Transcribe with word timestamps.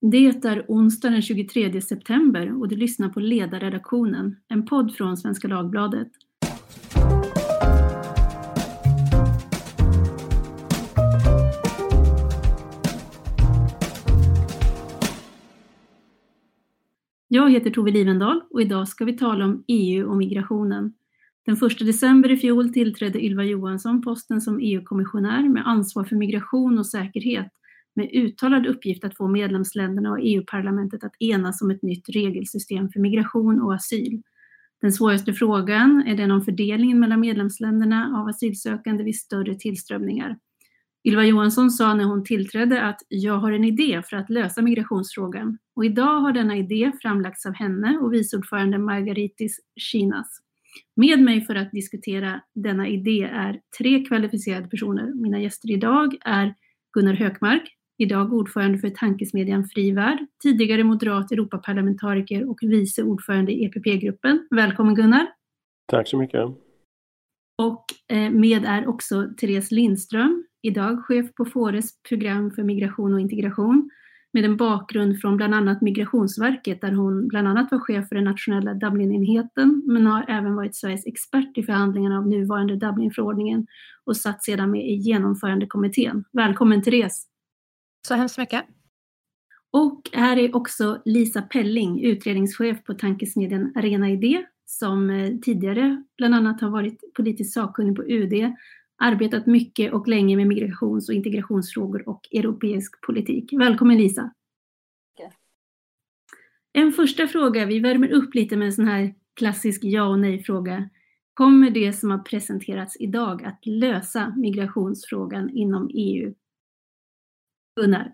Det 0.00 0.26
är 0.26 0.64
onsdag 0.68 1.10
den 1.10 1.22
23 1.22 1.80
september 1.80 2.60
och 2.60 2.68
du 2.68 2.76
lyssnar 2.76 3.08
på 3.08 3.20
Ledarredaktionen, 3.20 4.36
en 4.48 4.66
podd 4.66 4.94
från 4.94 5.16
Svenska 5.16 5.48
Dagbladet. 5.48 6.08
Jag 17.28 17.50
heter 17.50 17.70
Tove 17.70 17.90
Livendal 17.90 18.40
och 18.50 18.62
idag 18.62 18.88
ska 18.88 19.04
vi 19.04 19.12
tala 19.12 19.44
om 19.44 19.64
EU 19.68 20.08
och 20.08 20.16
migrationen. 20.16 20.92
Den 21.46 21.54
1 21.54 21.78
december 21.78 22.30
i 22.30 22.36
fjol 22.36 22.72
tillträdde 22.72 23.24
Ylva 23.24 23.44
Johansson 23.44 24.02
posten 24.02 24.40
som 24.40 24.58
EU-kommissionär 24.62 25.48
med 25.48 25.66
ansvar 25.66 26.04
för 26.04 26.16
migration 26.16 26.78
och 26.78 26.86
säkerhet 26.86 27.52
med 27.98 28.10
uttalad 28.12 28.66
uppgift 28.66 29.04
att 29.04 29.16
få 29.16 29.28
medlemsländerna 29.28 30.10
och 30.10 30.18
EU-parlamentet 30.22 31.04
att 31.04 31.22
enas 31.22 31.62
om 31.62 31.70
ett 31.70 31.82
nytt 31.82 32.08
regelsystem 32.08 32.88
för 32.88 33.00
migration 33.00 33.60
och 33.60 33.74
asyl. 33.74 34.22
Den 34.80 34.92
svåraste 34.92 35.32
frågan 35.32 36.04
är 36.06 36.16
den 36.16 36.30
om 36.30 36.42
fördelningen 36.42 37.00
mellan 37.00 37.20
medlemsländerna 37.20 38.20
av 38.20 38.28
asylsökande 38.28 39.04
vid 39.04 39.16
större 39.16 39.54
tillströmningar. 39.54 40.38
Ylva 41.04 41.24
Johansson 41.24 41.70
sa 41.70 41.94
när 41.94 42.04
hon 42.04 42.24
tillträdde 42.24 42.82
att 42.82 43.00
jag 43.08 43.38
har 43.38 43.52
en 43.52 43.64
idé 43.64 44.02
för 44.04 44.16
att 44.16 44.30
lösa 44.30 44.62
migrationsfrågan 44.62 45.58
och 45.76 45.84
idag 45.84 46.20
har 46.20 46.32
denna 46.32 46.56
idé 46.56 46.92
framlagts 47.02 47.46
av 47.46 47.54
henne 47.54 47.98
och 47.98 48.12
viceordförande 48.12 48.78
Margaritis 48.78 49.60
Chinas. 49.76 50.40
Med 50.96 51.20
mig 51.20 51.40
för 51.40 51.54
att 51.54 51.70
diskutera 51.70 52.40
denna 52.54 52.88
idé 52.88 53.22
är 53.22 53.60
tre 53.78 54.04
kvalificerade 54.04 54.68
personer. 54.68 55.14
Mina 55.14 55.40
gäster 55.40 55.70
idag 55.70 56.16
är 56.24 56.54
Gunnar 56.92 57.14
Hökmark, 57.14 57.77
idag 57.98 58.32
ordförande 58.32 58.78
för 58.78 58.90
tankesmedjan 58.90 59.64
Frivärd, 59.64 60.18
tidigare 60.42 60.84
moderat 60.84 61.32
Europaparlamentariker 61.32 62.50
och 62.50 62.58
vice 62.62 63.02
ordförande 63.02 63.52
i 63.52 63.64
EPP-gruppen. 63.64 64.48
Välkommen 64.50 64.94
Gunnar! 64.94 65.26
Tack 65.86 66.08
så 66.08 66.18
mycket! 66.18 66.44
Och 67.62 67.84
eh, 68.08 68.30
med 68.30 68.64
är 68.64 68.88
också 68.88 69.28
Therese 69.40 69.70
Lindström, 69.70 70.44
idag 70.62 71.04
chef 71.04 71.34
på 71.34 71.44
Fores 71.44 72.02
program 72.02 72.50
för 72.50 72.62
migration 72.62 73.14
och 73.14 73.20
integration 73.20 73.90
med 74.32 74.44
en 74.44 74.56
bakgrund 74.56 75.20
från 75.20 75.36
bland 75.36 75.54
annat 75.54 75.80
Migrationsverket 75.80 76.80
där 76.80 76.92
hon 76.92 77.28
bland 77.28 77.48
annat 77.48 77.70
var 77.70 77.78
chef 77.78 78.08
för 78.08 78.14
den 78.14 78.24
nationella 78.24 78.74
Dublinenheten 78.74 79.82
men 79.86 80.06
har 80.06 80.24
även 80.28 80.54
varit 80.54 80.76
Sveriges 80.76 81.06
expert 81.06 81.58
i 81.58 81.62
förhandlingarna 81.62 82.18
av 82.18 82.28
nuvarande 82.28 82.76
Dublinförordningen 82.76 83.66
och 84.04 84.16
satt 84.16 84.44
sedan 84.44 84.70
med 84.70 84.80
i 84.80 84.94
genomförandekommittén. 84.94 86.24
Välkommen 86.32 86.82
Therese! 86.82 87.26
Så 88.06 88.14
hemskt 88.14 88.38
mycket! 88.38 88.64
Och 89.70 90.10
här 90.12 90.36
är 90.36 90.56
också 90.56 91.02
Lisa 91.04 91.42
Pelling, 91.42 92.04
utredningschef 92.04 92.84
på 92.84 92.94
tankesmedjan 92.94 93.72
Arena 93.74 94.10
Idé 94.10 94.46
som 94.66 95.10
eh, 95.10 95.38
tidigare 95.42 96.02
bland 96.16 96.34
annat 96.34 96.60
har 96.60 96.70
varit 96.70 97.14
politiskt 97.14 97.52
sakkunnig 97.52 97.96
på 97.96 98.02
UD 98.02 98.54
arbetat 98.98 99.46
mycket 99.46 99.92
och 99.92 100.08
länge 100.08 100.36
med 100.36 100.46
migrations 100.46 101.08
och 101.08 101.14
integrationsfrågor 101.14 102.08
och 102.08 102.28
europeisk 102.32 103.00
politik. 103.00 103.52
Välkommen 103.52 103.98
Lisa! 103.98 104.30
En 106.72 106.92
första 106.92 107.26
fråga, 107.26 107.66
vi 107.66 107.80
värmer 107.80 108.12
upp 108.12 108.34
lite 108.34 108.56
med 108.56 108.66
en 108.66 108.72
sån 108.72 108.88
här 108.88 109.14
klassisk 109.36 109.84
ja 109.84 110.04
och 110.04 110.18
nej-fråga. 110.18 110.90
Kommer 111.34 111.70
det 111.70 111.92
som 111.92 112.10
har 112.10 112.18
presenterats 112.18 112.96
idag 113.00 113.44
att 113.44 113.66
lösa 113.66 114.34
migrationsfrågan 114.36 115.50
inom 115.50 115.90
EU? 115.94 116.34
Gunnar? 117.78 118.12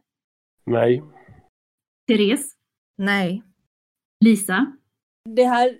Nej. 0.64 1.02
Therese? 2.08 2.52
Nej. 2.96 3.42
Lisa? 4.24 4.66
Det 5.28 5.44
här 5.44 5.78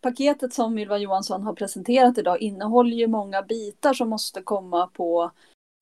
paketet 0.00 0.54
som 0.54 0.78
Ylva 0.78 0.98
Johansson 0.98 1.42
har 1.42 1.52
presenterat 1.52 2.18
idag 2.18 2.40
innehåller 2.40 2.96
ju 2.96 3.06
många 3.06 3.42
bitar 3.42 3.94
som 3.94 4.08
måste 4.08 4.42
komma 4.42 4.86
på 4.86 5.30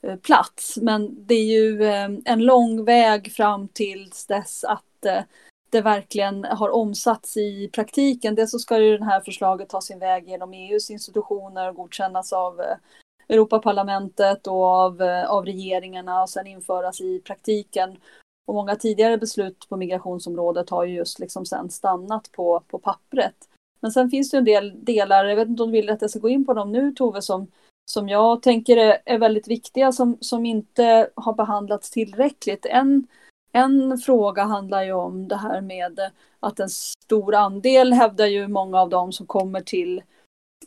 eh, 0.07 0.17
plats. 0.17 0.79
Men 0.83 1.27
det 1.27 1.35
är 1.35 1.61
ju 1.61 1.85
eh, 1.85 2.09
en 2.25 2.45
lång 2.45 2.85
väg 2.85 3.33
fram 3.33 3.69
tills 3.69 4.27
dess 4.27 4.65
att 4.65 5.05
eh, 5.05 5.23
det 5.71 5.81
verkligen 5.81 6.45
har 6.45 6.69
omsatts 6.71 7.37
i 7.37 7.71
praktiken. 7.73 8.35
Dels 8.35 8.51
så 8.51 8.59
ska 8.59 8.79
ju 8.79 8.99
det 8.99 9.05
här 9.05 9.21
förslaget 9.21 9.69
ta 9.69 9.81
sin 9.81 9.99
väg 9.99 10.29
genom 10.29 10.53
EUs 10.53 10.91
institutioner 10.91 11.69
och 11.69 11.77
godkännas 11.77 12.33
av 12.33 12.61
Europaparlamentet 13.29 14.47
och 14.47 14.65
av, 14.65 15.03
eh, 15.03 15.31
av 15.31 15.45
regeringarna 15.45 16.23
och 16.23 16.31
sen 16.31 16.47
införas 16.47 17.01
i 17.01 17.21
praktiken. 17.21 17.97
Och 18.47 18.55
många 18.55 18.77
tidigare 18.77 19.19
beslut 19.19 19.67
på 19.69 19.77
migrationsområdet 19.77 20.71
har 20.71 20.85
ju 20.85 20.95
just 20.95 21.19
liksom 21.19 21.47
sen 21.47 21.71
stannat 21.71 22.33
på, 22.33 22.63
på 22.69 22.79
pappret. 22.79 23.35
Men 23.81 23.93
sen 23.93 24.11
finns 24.11 24.31
det 24.31 24.37
en 24.37 24.45
del 24.45 24.85
delar, 24.85 25.25
jag 25.25 25.37
vet 25.37 25.49
inte 25.49 25.63
om 25.63 25.71
du 25.71 25.81
vill 25.81 25.91
att 25.91 26.01
jag 26.01 26.11
ska 26.11 26.19
gå 26.19 26.29
in 26.29 26.47
på 26.47 26.55
dem 26.55 26.73
nu 26.73 26.93
Tove, 26.93 27.23
som, 27.23 27.47
som 27.85 28.09
jag 28.09 28.43
tänker 28.43 28.77
är, 28.77 28.99
är 29.05 29.19
väldigt 29.19 29.49
viktiga 29.49 29.93
som, 29.93 30.17
som 30.21 30.47
inte 30.47 31.11
har 31.15 31.35
behandlats 31.35 31.91
tillräckligt. 31.91 32.67
En, 32.67 33.07
en 33.53 33.99
fråga 33.99 34.45
handlar 34.45 34.83
ju 34.83 34.93
om 34.93 35.29
det 35.29 35.37
här 35.37 35.61
med 35.61 36.01
att 36.41 36.61
en 36.61 36.71
stor 36.71 37.35
andel 37.35 37.93
hävdar 37.93 38.27
ju 38.27 38.49
många 38.49 38.81
av 38.81 38.89
dem 38.89 39.13
som 39.13 39.27
kommer 39.27 39.61
till 39.61 40.03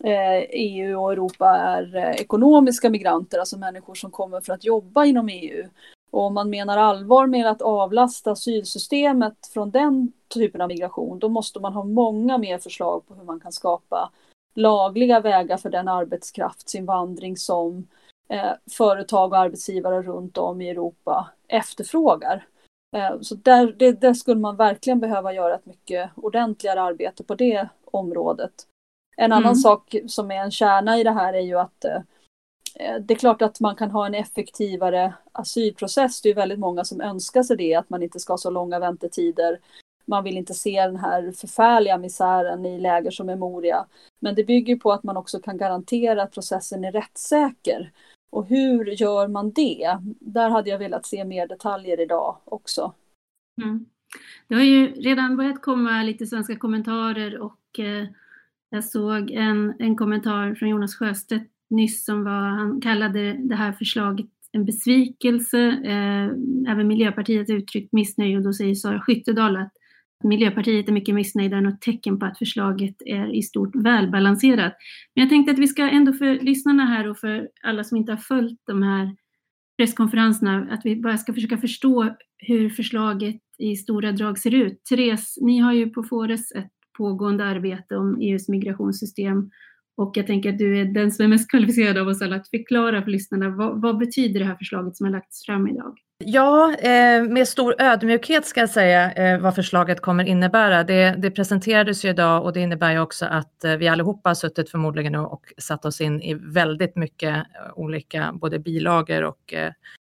Eh, 0.04 0.46
EU 0.50 1.02
och 1.02 1.12
Europa 1.12 1.50
är 1.50 1.96
eh, 1.96 2.12
ekonomiska 2.12 2.90
migranter, 2.90 3.40
alltså 3.40 3.58
människor 3.58 3.96
som 3.96 4.12
kommer 4.12 4.42
för 4.42 4.54
att 4.54 4.66
jobba 4.66 5.06
inom 5.06 5.30
EU. 5.30 5.68
Och 6.12 6.22
om 6.22 6.34
man 6.34 6.50
menar 6.50 6.78
allvar 6.78 7.28
med 7.28 7.48
att 7.48 7.62
avlasta 7.62 8.32
asylsystemet 8.32 9.48
från 9.54 9.72
den 9.72 10.12
typen 10.28 10.62
av 10.62 10.68
migration, 10.68 11.20
då 11.20 11.30
måste 11.30 11.60
man 11.60 11.74
ha 11.74 11.84
många 11.84 12.38
mer 12.38 12.58
förslag 12.58 13.08
på 13.08 13.14
hur 13.16 13.24
man 13.24 13.40
kan 13.40 13.52
skapa 13.52 14.12
lagliga 14.54 15.20
vägar 15.20 15.58
för 15.58 15.70
den 15.70 15.88
arbetskraftsinvandring 15.88 17.38
som 17.38 17.88
eh, 18.30 18.52
företag 18.72 19.32
och 19.32 19.38
arbetsgivare 19.38 20.02
runt 20.02 20.38
om 20.38 20.62
i 20.62 20.70
Europa 20.70 21.30
efterfrågar. 21.48 22.48
Eh, 22.96 23.20
så 23.22 23.36
där, 23.36 23.76
det, 23.80 23.92
där 23.92 24.14
skulle 24.14 24.42
man 24.42 24.56
verkligen 24.56 25.00
behöva 25.00 25.34
göra 25.34 25.56
ett 25.56 25.66
mycket 25.66 26.10
ordentligare 26.16 26.82
arbete 26.82 27.24
på 27.24 27.36
det 27.36 27.70
området. 27.86 28.54
En 29.18 29.32
annan 29.32 29.44
mm. 29.44 29.56
sak 29.56 29.96
som 30.08 30.32
är 30.32 30.44
en 30.44 30.52
kärna 30.52 30.98
i 30.98 31.04
det 31.04 31.12
här 31.12 31.34
är 31.34 31.42
ju 31.42 31.60
att 31.60 31.86
eh, 31.86 32.02
det 33.02 33.14
är 33.14 33.18
klart 33.18 33.42
att 33.42 33.60
man 33.60 33.76
kan 33.76 33.92
ha 33.92 34.06
en 34.06 34.14
effektivare 34.14 35.14
asylprocess. 35.32 36.22
Det 36.22 36.30
är 36.30 36.36
väldigt 36.36 36.60
många 36.60 36.84
som 36.84 37.02
önskar 37.02 37.44
sig 37.44 37.58
det, 37.58 37.76
att 37.76 37.90
man 37.90 38.04
inte 38.04 38.20
ska 38.20 38.34
ha 38.34 38.38
så 38.38 38.50
långa 38.50 38.80
väntetider. 38.80 39.60
Man 40.06 40.24
vill 40.24 40.38
inte 40.38 40.54
se 40.54 40.86
den 40.86 40.98
här 40.98 41.32
förfärliga 41.32 41.98
misären 41.98 42.66
i 42.66 42.80
läger 42.80 43.12
som 43.12 43.30
är 43.30 43.36
Moria. 43.36 43.86
Men 44.20 44.36
det 44.36 44.44
bygger 44.44 44.76
på 44.76 44.92
att 44.92 45.04
man 45.04 45.18
också 45.18 45.40
kan 45.40 45.58
garantera 45.58 46.24
att 46.24 46.32
processen 46.32 46.84
är 46.84 46.92
rättssäker. 46.92 47.92
Och 48.30 48.46
hur 48.46 48.86
gör 48.86 49.28
man 49.28 49.52
det? 49.52 49.98
Där 50.20 50.50
hade 50.50 50.70
jag 50.70 50.80
velat 50.80 51.06
se 51.06 51.26
mer 51.26 51.48
detaljer 51.48 52.00
idag 52.00 52.38
också. 52.46 52.94
Mm. 53.62 53.86
Det 54.48 54.56
har 54.56 54.62
ju 54.62 54.94
redan 54.94 55.38
börjat 55.38 55.62
komma 55.62 56.04
lite 56.04 56.26
svenska 56.26 56.56
kommentarer 56.56 57.38
och 57.42 57.80
eh, 57.80 58.08
jag 58.70 58.84
såg 58.84 59.32
en, 59.32 59.74
en 59.80 59.96
kommentar 59.96 60.56
från 60.56 60.70
Jonas 60.70 60.96
Sjöstedt 60.96 61.52
nyss 61.70 62.06
som 62.06 62.24
var, 62.24 62.42
han 62.42 62.82
kallade 62.82 63.34
det 63.34 63.56
här 63.56 63.72
förslaget 63.72 64.26
en 64.52 64.66
besvikelse. 64.66 65.60
Eh, 65.68 66.26
även 66.72 66.88
Miljöpartiet 66.88 67.50
har 67.50 67.56
uttryckt 67.56 67.94
missnöje 67.94 68.38
och 68.38 68.44
då 68.44 68.54
säger 68.54 68.76
Sara 68.76 69.02
Skyttedal 69.02 69.58
att 69.58 69.72
Miljöpartiet 70.24 70.88
är 70.88 70.94
mycket 70.94 71.16
missnöjda 71.16 71.58
och 71.58 71.68
ett 71.68 71.82
tecken 71.82 72.20
på 72.20 72.26
att 72.26 72.38
förslaget 72.38 72.96
är 73.06 73.36
i 73.36 73.42
stort 73.42 73.76
välbalanserat. 73.76 74.74
Men 75.16 75.22
jag 75.22 75.30
tänkte 75.30 75.52
att 75.52 75.60
vi 75.60 75.68
ska 75.68 75.90
ändå 75.90 76.14
för 76.14 76.40
lyssnarna 76.40 76.86
här 76.86 77.08
och 77.10 77.18
för 77.18 77.50
alla 77.64 77.84
som 77.84 77.98
inte 77.98 78.12
har 78.12 78.18
följt 78.18 78.60
de 78.68 78.84
här 78.84 79.16
presskonferenserna, 79.78 80.68
att 80.72 80.82
vi 80.86 80.96
bara 80.96 81.18
ska 81.18 81.34
försöka 81.34 81.58
förstå 81.58 82.16
hur 82.38 82.70
förslaget 82.70 83.42
i 83.58 83.76
stora 83.76 84.12
drag 84.12 84.40
ser 84.40 84.54
ut. 84.54 84.84
Therese, 84.86 85.38
ni 85.42 85.60
har 85.60 85.74
ju 85.74 85.90
på 85.90 86.04
Fores 86.04 86.52
ett 86.52 86.77
pågående 86.98 87.46
arbete 87.46 87.96
om 87.96 88.18
EUs 88.22 88.50
migrationssystem 88.50 89.50
och 89.98 90.18
jag 90.18 90.28
tänker 90.28 90.50
att 90.50 90.58
du 90.58 90.82
är 90.82 90.86
den 90.86 91.12
som 91.12 91.26
är 91.26 91.30
mest 91.30 91.50
kvalificerad 91.50 91.98
av 91.98 92.08
oss 92.08 92.22
alla 92.22 92.36
att 92.36 92.50
förklara 92.50 93.02
för 93.02 93.12
lyssnarna 93.12 93.50
vad, 93.50 93.82
vad 93.82 93.98
betyder 93.98 94.40
det 94.40 94.46
här 94.46 94.56
förslaget 94.56 94.98
som 94.98 95.06
har 95.06 95.12
lagts 95.12 95.46
fram 95.46 95.68
idag? 95.68 95.98
Ja, 96.26 96.76
eh, 96.76 97.24
med 97.24 97.48
stor 97.48 97.76
ödmjukhet 97.82 98.46
ska 98.46 98.60
jag 98.60 98.70
säga 98.70 99.12
eh, 99.12 99.40
vad 99.40 99.56
förslaget 99.56 100.02
kommer 100.02 100.24
innebära. 100.24 100.84
Det, 100.84 101.16
det 101.18 101.32
presenterades 101.32 102.06
ju 102.06 102.10
idag 102.10 102.44
och 102.44 102.54
det 102.54 102.60
innebär 102.60 102.92
ju 102.92 103.00
också 103.00 103.26
att 103.26 103.64
eh, 103.64 103.76
vi 103.76 103.88
allihopa 103.88 104.30
har 104.30 104.36
suttit 104.36 104.70
förmodligen 104.70 105.16
och 105.16 105.54
satt 105.58 105.86
oss 105.86 106.02
in 106.02 106.22
i 106.22 106.34
väldigt 106.34 106.96
mycket 106.96 107.36
eh, 107.36 107.44
olika 107.76 108.34
både 108.34 108.60
bilagor 108.60 109.24
och 109.24 109.54
eh, 109.54 109.72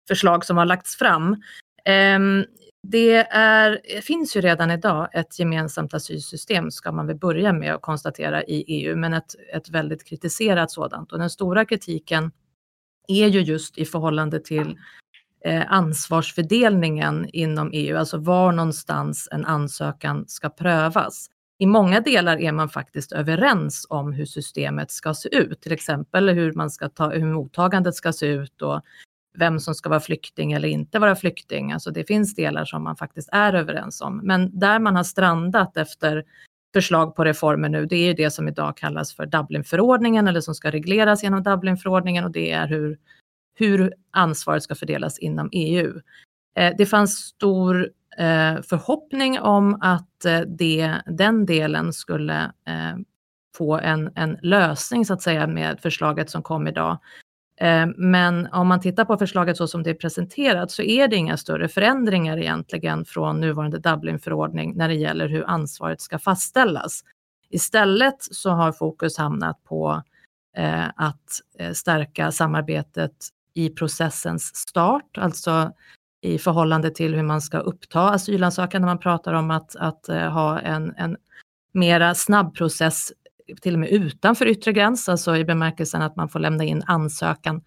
förslag 0.08 0.46
som 0.46 0.58
har 0.58 0.66
lagts 0.66 0.96
fram. 0.96 1.42
Ehm, 1.86 2.46
det 2.88 3.16
är, 3.32 4.02
finns 4.02 4.36
ju 4.36 4.42
redan 4.42 4.72
idag 4.72 5.10
ett 5.14 5.40
gemensamt 5.40 5.94
asylsystem, 5.94 6.72
ska 6.72 6.92
man 6.92 7.08
väl 7.08 7.16
börja 7.16 7.54
med 7.54 7.74
att 7.74 7.82
konstatera 7.82 8.44
i 8.44 8.64
EU, 8.68 8.96
men 8.96 9.14
ett, 9.14 9.36
ett 9.54 9.70
väldigt 9.70 10.04
kritiserat 10.04 10.72
sådant. 10.72 11.12
Och 11.12 11.20
den 11.20 11.30
stora 11.30 11.66
kritiken 11.66 12.32
är 13.08 13.28
ju 13.28 13.42
just 13.42 13.78
i 13.78 13.86
förhållande 13.86 14.40
till 14.40 14.78
eh, 15.46 15.72
ansvarsfördelningen 15.72 17.30
inom 17.34 17.70
EU, 17.74 17.98
alltså 17.98 18.18
var 18.18 18.52
någonstans 18.52 19.28
en 19.32 19.46
ansökan 19.46 20.26
ska 20.28 20.50
prövas. 20.50 21.28
I 21.58 21.66
många 21.66 22.02
delar 22.02 22.38
är 22.38 22.52
man 22.52 22.70
faktiskt 22.70 23.12
överens 23.12 23.88
om 23.90 24.14
hur 24.14 24.26
systemet 24.26 24.92
ska 24.92 25.14
se 25.14 25.36
ut, 25.36 25.62
till 25.62 25.72
exempel 25.72 26.30
hur, 26.30 26.54
man 26.54 26.70
ska 26.70 26.90
ta, 26.90 27.10
hur 27.10 27.34
mottagandet 27.34 27.96
ska 27.96 28.14
se 28.14 28.26
ut 28.26 28.62
och 28.62 28.82
vem 29.40 29.60
som 29.60 29.76
ska 29.76 29.90
vara 29.90 30.00
flykting 30.00 30.52
eller 30.52 30.68
inte 30.68 31.00
vara 31.00 31.16
flykting. 31.16 31.72
Alltså 31.72 31.92
det 31.92 32.04
finns 32.04 32.36
delar 32.36 32.66
som 32.66 32.84
man 32.84 32.96
faktiskt 32.96 33.30
är 33.32 33.54
överens 33.54 34.02
om. 34.02 34.18
Men 34.18 34.60
där 34.60 34.80
man 34.80 34.96
har 34.96 35.04
strandat 35.04 35.78
efter 35.78 36.24
förslag 36.74 37.16
på 37.16 37.24
reformer 37.24 37.70
nu, 37.70 37.86
det 37.86 37.96
är 37.96 38.08
ju 38.08 38.14
det 38.14 38.32
som 38.32 38.48
idag 38.48 38.78
kallas 38.78 39.14
för 39.14 39.26
Dublinförordningen 39.26 40.28
eller 40.28 40.42
som 40.42 40.56
ska 40.56 40.72
regleras 40.72 41.24
genom 41.24 41.44
Dublinförordningen 41.44 42.24
och 42.24 42.32
det 42.32 42.52
är 42.52 42.68
hur, 42.68 42.98
hur 43.56 43.94
ansvaret 44.12 44.64
ska 44.64 44.76
fördelas 44.76 45.20
inom 45.20 45.50
EU. 45.52 45.94
Eh, 46.56 46.74
det 46.78 46.86
fanns 46.86 47.16
stor 47.16 47.90
eh, 48.18 48.62
förhoppning 48.62 49.40
om 49.40 49.78
att 49.82 50.26
eh, 50.26 50.42
det, 50.42 51.02
den 51.06 51.46
delen 51.46 51.94
skulle 51.94 52.44
eh, 52.44 52.98
få 53.58 53.78
en, 53.78 54.12
en 54.16 54.38
lösning 54.42 55.06
så 55.06 55.14
att 55.14 55.22
säga 55.22 55.48
med 55.48 55.80
förslaget 55.82 56.30
som 56.30 56.44
kom 56.44 56.68
idag. 56.68 56.98
Eh, 57.62 57.88
men 57.98 58.48
om 58.52 58.68
man 58.68 58.80
tittar 58.80 59.06
på 59.06 59.18
förslaget 59.18 59.58
så 59.58 59.68
som 59.68 59.84
det 59.84 59.90
är 59.90 59.94
presenterat 59.94 60.72
så 60.72 60.82
är 60.82 61.08
det 61.08 61.16
inga 61.16 61.38
större 61.38 61.68
förändringar 61.68 62.38
egentligen 62.38 63.06
från 63.06 63.40
nuvarande 63.40 63.80
Dublinförordning 63.80 64.74
när 64.76 64.88
det 64.88 64.96
gäller 64.96 65.28
hur 65.28 65.50
ansvaret 65.50 66.02
ska 66.02 66.20
fastställas. 66.20 67.04
Istället 67.50 68.16
så 68.20 68.50
har 68.50 68.72
fokus 68.72 69.18
hamnat 69.18 69.64
på 69.64 70.04
eh, 70.58 70.88
att 70.96 71.42
eh, 71.60 71.72
stärka 71.72 72.32
samarbetet 72.32 73.14
i 73.54 73.70
processens 73.70 74.56
start, 74.56 75.18
alltså 75.18 75.72
i 76.22 76.38
förhållande 76.38 76.92
till 76.92 77.16
hur 77.16 77.24
man 77.24 77.42
ska 77.42 77.58
uppta 77.58 78.10
asylansökan 78.10 78.82
när 78.82 78.88
man 78.88 79.00
pratar 79.00 79.34
om 79.34 79.52
att, 79.52 79.76
att 79.76 80.08
ha 80.08 80.60
en, 80.60 80.94
en 80.98 81.18
mera 81.72 82.16
snabb 82.16 82.56
process 82.56 83.12
till 83.62 83.74
och 83.74 83.80
med 83.80 83.90
utanför 83.90 84.46
yttre 84.46 84.74
gräns, 84.74 85.10
alltså 85.10 85.38
i 85.38 85.46
bemärkelsen 85.46 86.02
att 86.02 86.16
man 86.16 86.30
får 86.30 86.40
lämna 86.40 86.64
in 86.64 86.84
ansökan 86.88 87.62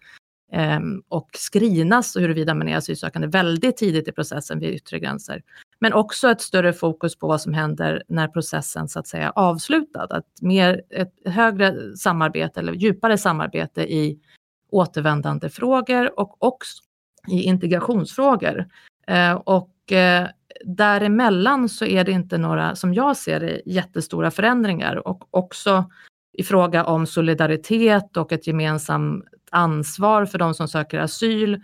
ehm, 0.51 1.03
och 1.07 1.29
screenas 1.51 2.15
huruvida 2.15 2.53
man 2.53 2.69
är 2.69 2.77
asylsökande 2.77 3.27
väldigt 3.27 3.77
tidigt 3.77 4.07
i 4.07 4.11
processen 4.11 4.59
vid 4.59 4.69
yttre 4.69 4.99
gränser. 4.99 5.41
Men 5.79 5.93
också 5.93 6.29
ett 6.29 6.41
större 6.41 6.73
fokus 6.73 7.15
på 7.15 7.27
vad 7.27 7.41
som 7.41 7.53
händer 7.53 8.03
när 8.07 8.27
processen 8.27 8.87
så 8.87 8.99
att 8.99 9.07
säga 9.07 9.27
är 9.27 9.31
avslutad. 9.35 10.07
Att 10.09 10.25
mer, 10.41 10.81
ett 10.89 11.13
högre 11.25 11.97
samarbete 11.97 12.59
eller 12.59 12.73
djupare 12.73 13.17
samarbete 13.17 13.81
i 13.81 14.19
återvändandefrågor 14.71 16.19
och 16.19 16.43
också 16.43 16.83
i 17.27 17.41
integrationsfrågor. 17.41 18.65
Eh, 19.07 19.33
och 19.33 19.91
eh, 19.91 20.27
däremellan 20.65 21.69
så 21.69 21.85
är 21.85 22.03
det 22.03 22.11
inte 22.11 22.37
några, 22.37 22.75
som 22.75 22.93
jag 22.93 23.17
ser 23.17 23.39
det, 23.39 23.61
jättestora 23.65 24.31
förändringar 24.31 25.07
och 25.07 25.27
också 25.31 25.85
i 26.33 26.43
fråga 26.43 26.85
om 26.85 27.07
solidaritet 27.07 28.17
och 28.17 28.31
ett 28.31 28.47
gemensamt 28.47 29.25
ansvar 29.51 30.25
för 30.25 30.37
de 30.37 30.53
som 30.53 30.67
söker 30.67 30.99
asyl 30.99 31.61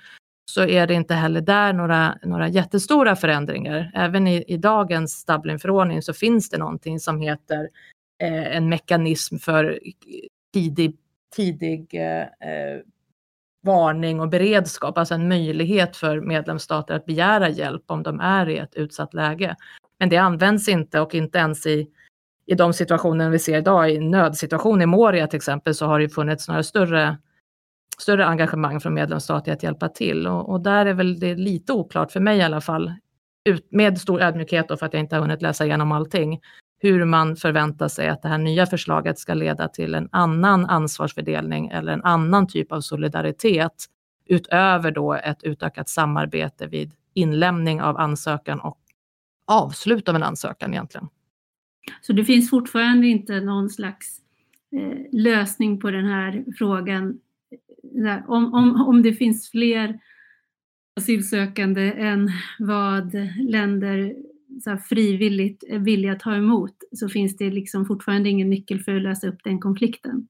så 0.52 0.66
är 0.66 0.88
det 0.88 0.94
inte 0.94 1.14
heller 1.14 1.42
där 1.42 1.74
några, 1.74 2.18
några 2.24 2.48
jättestora 2.48 3.16
förändringar. 3.16 3.92
Även 3.94 4.28
i, 4.28 4.44
i 4.48 4.58
dagens 4.58 5.26
Dublinförordning 5.26 6.02
så 6.02 6.14
finns 6.14 6.50
det 6.50 6.58
någonting 6.58 7.00
som 7.00 7.22
heter 7.22 7.70
eh, 8.24 8.56
en 8.56 8.70
mekanism 8.70 9.38
för 9.38 9.80
tidig, 10.54 10.98
tidig 11.36 11.94
eh, 11.94 12.22
eh 12.22 12.80
varning 13.62 14.20
och 14.20 14.30
beredskap, 14.30 14.98
alltså 14.98 15.14
en 15.14 15.28
möjlighet 15.28 15.98
för 15.98 16.22
medlemsstater 16.22 16.96
att 16.96 17.06
begära 17.06 17.50
hjälp 17.50 17.84
om 17.88 18.04
de 18.04 18.20
är 18.20 18.50
i 18.50 18.58
ett 18.58 18.76
utsatt 18.76 19.14
läge. 19.14 19.56
Men 20.00 20.10
det 20.10 20.18
används 20.18 20.70
inte 20.70 21.00
och 21.00 21.16
inte 21.16 21.38
ens 21.38 21.66
i, 21.66 21.88
i 22.46 22.56
de 22.56 22.74
situationer 22.74 23.30
vi 23.30 23.40
ser 23.40 23.58
idag, 23.58 23.92
i 23.92 24.00
nödsituation 24.00 24.82
i 24.82 24.86
Moria 24.86 25.28
till 25.28 25.38
exempel, 25.38 25.76
så 25.76 25.86
har 25.86 26.00
det 26.00 26.10
funnits 26.10 26.48
några 26.48 26.64
större, 26.64 27.18
större 27.98 28.26
engagemang 28.26 28.80
från 28.80 28.94
medlemsstater 28.94 29.54
att 29.54 29.64
hjälpa 29.64 29.90
till. 29.90 30.28
Och, 30.28 30.50
och, 30.50 30.62
där 30.62 30.86
är 30.86 30.94
väl 30.94 31.20
det 31.20 31.36
lite 31.36 31.74
oklart 31.74 32.12
för 32.12 32.20
mig 32.20 32.38
i 32.38 32.42
alla 32.42 32.62
fall, 32.62 32.94
ut, 33.50 33.68
med 33.72 34.02
stor 34.02 34.22
ödmjukhet 34.22 34.68
då 34.68 34.78
för 34.78 34.86
att 34.86 34.94
jag 34.94 35.00
inte 35.00 35.16
har 35.16 35.22
hunnit 35.22 35.42
läsa 35.42 35.66
igenom 35.66 35.92
allting, 35.92 36.40
hur 36.80 37.06
man 37.06 37.36
förväntar 37.36 37.88
sig 37.88 38.10
att 38.10 38.22
det 38.22 38.30
här 38.30 38.38
nya 38.38 38.66
förslaget 38.66 39.20
ska 39.20 39.34
leda 39.34 39.68
till 39.68 39.96
en 39.96 40.10
annan 40.12 40.66
ansvarsfördelning 40.66 41.68
eller 41.68 41.94
en 41.94 42.04
annan 42.04 42.48
typ 42.48 42.72
av 42.72 42.81
solidaritet 42.81 43.86
utöver 44.26 44.92
då 44.92 45.14
ett 45.14 45.44
utökat 45.44 45.90
samarbete 45.90 46.68
vid 46.68 46.92
inlämning 47.14 47.81
av 47.81 47.98
ansökan 47.98 48.60
och 48.60 48.80
avslut 49.48 50.10
av 50.10 50.16
en 50.16 50.24
ansökan 50.24 50.74
egentligen. 50.74 51.08
Så 52.02 52.14
det 52.14 52.26
finns 52.26 52.50
fortfarande 52.50 53.08
inte 53.08 53.40
någon 53.40 53.70
slags 53.70 54.22
eh, 54.72 55.20
lösning 55.20 55.80
på 55.80 55.92
den 55.92 56.06
här 56.06 56.46
frågan 56.58 57.20
om, 58.28 58.54
om, 58.54 58.86
om 58.88 59.02
det 59.02 59.14
finns 59.14 59.52
fler 59.52 60.00
asylsökande 60.96 61.92
än 61.92 62.30
vad 62.60 63.14
länder 63.50 64.16
så 64.63 64.78
frivilligt 64.78 65.63
är 65.68 65.80
villiga 65.80 66.12
att 66.12 66.19
ta 66.19 66.36
emot 66.36 66.75
så 66.92 67.10
finns 67.10 67.38
det 67.38 67.50
liksom 67.50 67.86
fortfarande 67.86 68.30
ingen 68.30 68.50
nyckel 68.50 68.80
för 68.80 68.96
att 68.96 69.01
lösa 69.01 69.28
upp 69.28 69.40
den 69.44 69.60
konflikten. 69.60 70.28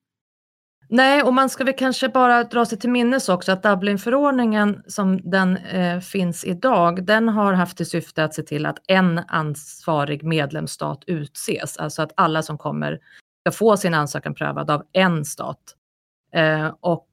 Nej, 0.91 1.23
och 1.23 1.33
man 1.33 1.49
ska 1.49 1.63
väl 1.63 1.73
kanske 1.77 2.09
bara 2.09 2.43
dra 2.43 2.65
sig 2.65 2.79
till 2.79 2.89
minnes 2.89 3.29
också 3.29 3.51
att 3.51 3.63
Dublinförordningen 3.63 4.83
som 4.87 5.29
den 5.31 5.57
eh, 5.57 5.99
finns 5.99 6.45
idag, 6.45 7.05
den 7.05 7.29
har 7.29 7.53
haft 7.53 7.77
till 7.77 7.85
syfte 7.85 8.23
att 8.23 8.33
se 8.33 8.43
till 8.43 8.65
att 8.65 8.77
en 8.87 9.21
ansvarig 9.27 10.23
medlemsstat 10.23 11.03
utses, 11.07 11.77
alltså 11.77 12.01
att 12.01 12.11
alla 12.15 12.43
som 12.43 12.57
kommer 12.57 12.99
ska 13.41 13.57
få 13.57 13.77
sin 13.77 13.93
ansökan 13.93 14.35
prövad 14.35 14.71
av 14.71 14.83
en 14.91 15.25
stat. 15.25 15.75
Eh, 16.33 16.73
och 16.79 17.09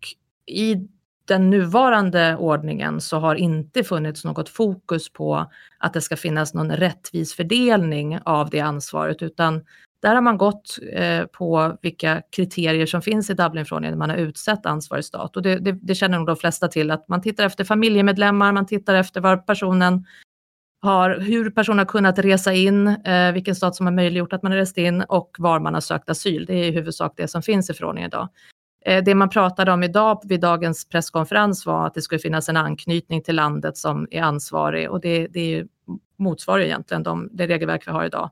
i 0.47 0.89
den 1.29 1.51
nuvarande 1.51 2.37
ordningen 2.37 3.01
så 3.01 3.19
har 3.19 3.35
inte 3.35 3.85
funnits 3.85 4.25
något 4.25 4.49
fokus 4.49 5.13
på 5.13 5.51
att 5.79 5.93
det 5.93 6.01
ska 6.01 6.17
finnas 6.17 6.55
någon 6.55 6.73
rättvis 6.73 7.35
fördelning 7.35 8.19
av 8.25 8.51
det 8.51 8.61
ansvaret, 8.61 9.23
utan 9.23 9.65
där 10.03 10.15
har 10.15 10.23
man 10.23 10.39
gått 10.39 10.79
eh, 10.93 11.25
på 11.25 11.77
vilka 11.83 12.23
kriterier 12.31 12.87
som 12.87 13.03
finns 13.03 13.31
i 13.31 13.35
Dublinförordningen 13.35 13.93
när 13.93 14.07
man 14.07 14.11
har 14.11 14.17
utsett 14.17 14.67
ansvarig 14.67 15.05
stat. 15.05 15.37
Och 15.37 15.43
det, 15.43 15.59
det, 15.59 15.73
det, 15.73 15.95
känner 15.95 16.19
nog 16.19 16.27
de 16.27 16.37
flesta 16.37 16.69
till, 16.69 16.91
att 16.91 17.09
man 17.09 17.23
tittar 17.23 17.47
efter 17.47 17.65
familjemedlemmar, 17.65 18.53
man 18.53 18.67
tittar 18.67 18.95
efter 18.95 19.21
var 19.21 19.37
personen 19.37 20.07
har, 20.83 21.19
hur 21.21 21.51
personen 21.51 21.79
har 21.79 21.87
kunnat 21.87 22.19
resa 22.19 22.53
in, 22.53 22.87
eh, 22.87 23.33
vilken 23.33 23.55
stat 23.55 23.77
som 23.77 23.87
har 23.87 23.93
möjliggjort 23.93 24.33
att 24.33 24.43
man 24.43 24.53
har 24.53 24.59
rest 24.59 24.79
in 24.79 25.03
och 25.03 25.37
var 25.39 25.61
man 25.61 25.75
har 25.75 25.81
sökt 25.81 26.11
asyl. 26.11 26.47
Det 26.47 26.55
är 26.55 26.65
i 26.65 26.71
huvudsak 26.71 27.13
det 27.17 27.29
som 27.29 27.43
finns 27.43 27.71
i 27.71 27.75
förordningen 27.75 28.09
idag. 28.09 28.29
Eh, 28.87 29.05
det 29.05 29.15
man 29.15 29.29
pratade 29.29 29.73
om 29.73 29.83
idag 29.83 30.21
vid 30.25 30.41
dagens 30.41 30.89
presskonferens 30.89 31.67
var 31.67 31.87
att 31.87 31.95
det 31.95 32.03
skulle 32.03 32.19
finnas 32.19 32.49
en 32.49 32.57
anknytning 32.57 33.23
till 33.23 33.37
landet 33.37 33.77
som 33.77 34.09
är 34.11 34.23
ansvarig 34.23 34.91
och 34.91 35.01
det, 35.01 35.27
det 35.27 35.67
motsvarar 36.19 36.61
egentligen 36.61 37.03
de, 37.03 37.29
det 37.33 37.47
regelverk 37.47 37.87
vi 37.87 37.91
har 37.91 38.05
idag. 38.05 38.31